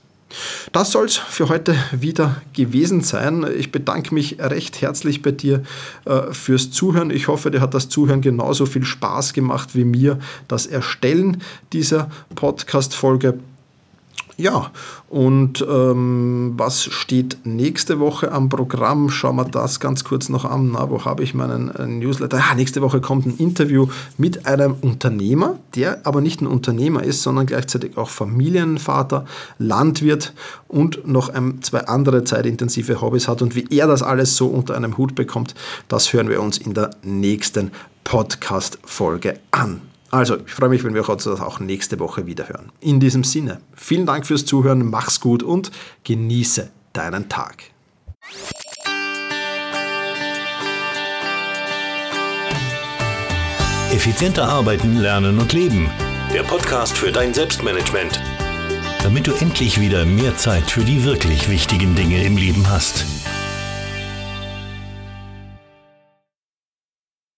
Das 0.72 0.92
soll 0.92 1.06
es 1.06 1.16
für 1.16 1.48
heute 1.50 1.76
wieder 1.92 2.42
gewesen 2.54 3.02
sein. 3.02 3.46
Ich 3.56 3.72
bedanke 3.72 4.16
mich 4.16 4.40
recht 4.40 4.82
herzlich 4.82 5.22
bei 5.22 5.30
dir 5.30 5.62
äh, 6.06 6.34
fürs 6.34 6.72
Zuhören. 6.72 7.12
Ich 7.12 7.28
hoffe, 7.28 7.52
dir 7.52 7.62
hat 7.62 7.76
das 7.76 7.88
Zuhören 7.88 8.22
genauso 8.22 8.66
viel 8.66 8.84
Spaß 8.84 9.34
gemacht 9.34 9.76
wie 9.76 9.86
mir 9.86 10.18
das 10.48 10.66
Erstellen 10.66 11.44
dieser 11.72 12.10
Podcast-Folge. 12.34 13.38
Ja, 14.44 14.72
und 15.08 15.66
ähm, 15.70 16.56
was 16.58 16.84
steht 16.84 17.38
nächste 17.46 18.02
Woche 18.02 18.34
am 18.34 18.50
Programm? 18.50 19.08
Schauen 19.08 19.38
wir 19.38 19.46
das 19.46 19.80
ganz 19.80 20.04
kurz 20.04 20.28
noch 20.28 20.44
an. 20.44 20.72
Na, 20.74 20.90
wo 20.90 21.06
habe 21.06 21.24
ich 21.24 21.34
meinen 21.34 21.74
äh, 21.74 21.88
Newsletter? 21.88 22.40
Ja, 22.40 22.54
nächste 22.54 22.82
Woche 22.82 23.00
kommt 23.00 23.26
ein 23.26 23.38
Interview 23.38 23.88
mit 24.18 24.46
einem 24.46 24.76
Unternehmer, 24.82 25.60
der 25.76 26.06
aber 26.06 26.20
nicht 26.20 26.42
ein 26.42 26.48
Unternehmer 26.48 27.04
ist, 27.04 27.24
sondern 27.24 27.46
gleichzeitig 27.46 27.96
auch 27.96 28.10
Familienvater, 28.10 29.24
Landwirt 29.60 30.34
und 30.68 31.08
noch 31.08 31.30
ein, 31.30 31.62
zwei 31.62 31.88
andere 31.88 32.26
zeitintensive 32.26 33.00
Hobbys 33.00 33.30
hat. 33.30 33.42
Und 33.42 33.56
wie 33.56 33.68
er 33.70 33.88
das 33.88 34.04
alles 34.04 34.36
so 34.36 34.48
unter 34.48 34.76
einem 34.76 34.98
Hut 34.98 35.16
bekommt, 35.16 35.56
das 35.88 36.12
hören 36.12 36.28
wir 36.28 36.42
uns 36.42 36.58
in 36.58 36.74
der 36.74 36.90
nächsten 37.02 37.72
Podcast-Folge 38.04 39.40
an. 39.52 39.93
Also, 40.14 40.38
ich 40.46 40.54
freue 40.54 40.70
mich, 40.70 40.84
wenn 40.84 40.94
wir 40.94 41.10
uns 41.10 41.26
auch 41.26 41.60
nächste 41.60 42.00
Woche 42.00 42.28
wieder 42.28 42.48
hören. 42.48 42.72
In 42.82 43.00
diesem 43.00 43.24
Sinne, 43.24 43.62
vielen 43.76 44.06
Dank 44.06 44.28
fürs 44.28 44.46
Zuhören, 44.46 44.88
mach's 44.88 45.20
gut 45.20 45.42
und 45.42 45.72
genieße 46.04 46.70
deinen 46.94 47.30
Tag. 47.30 47.64
Effizienter 53.92 54.48
arbeiten, 54.48 54.98
lernen 55.00 55.40
und 55.40 55.52
leben. 55.52 55.90
Der 56.32 56.44
Podcast 56.44 56.96
für 56.96 57.12
dein 57.12 57.34
Selbstmanagement. 57.34 58.22
Damit 59.02 59.26
du 59.26 59.32
endlich 59.34 59.82
wieder 59.82 60.06
mehr 60.06 60.38
Zeit 60.38 60.70
für 60.70 60.84
die 60.84 61.04
wirklich 61.04 61.50
wichtigen 61.50 61.96
Dinge 61.96 62.24
im 62.24 62.38
Leben 62.38 62.70
hast. 62.70 63.04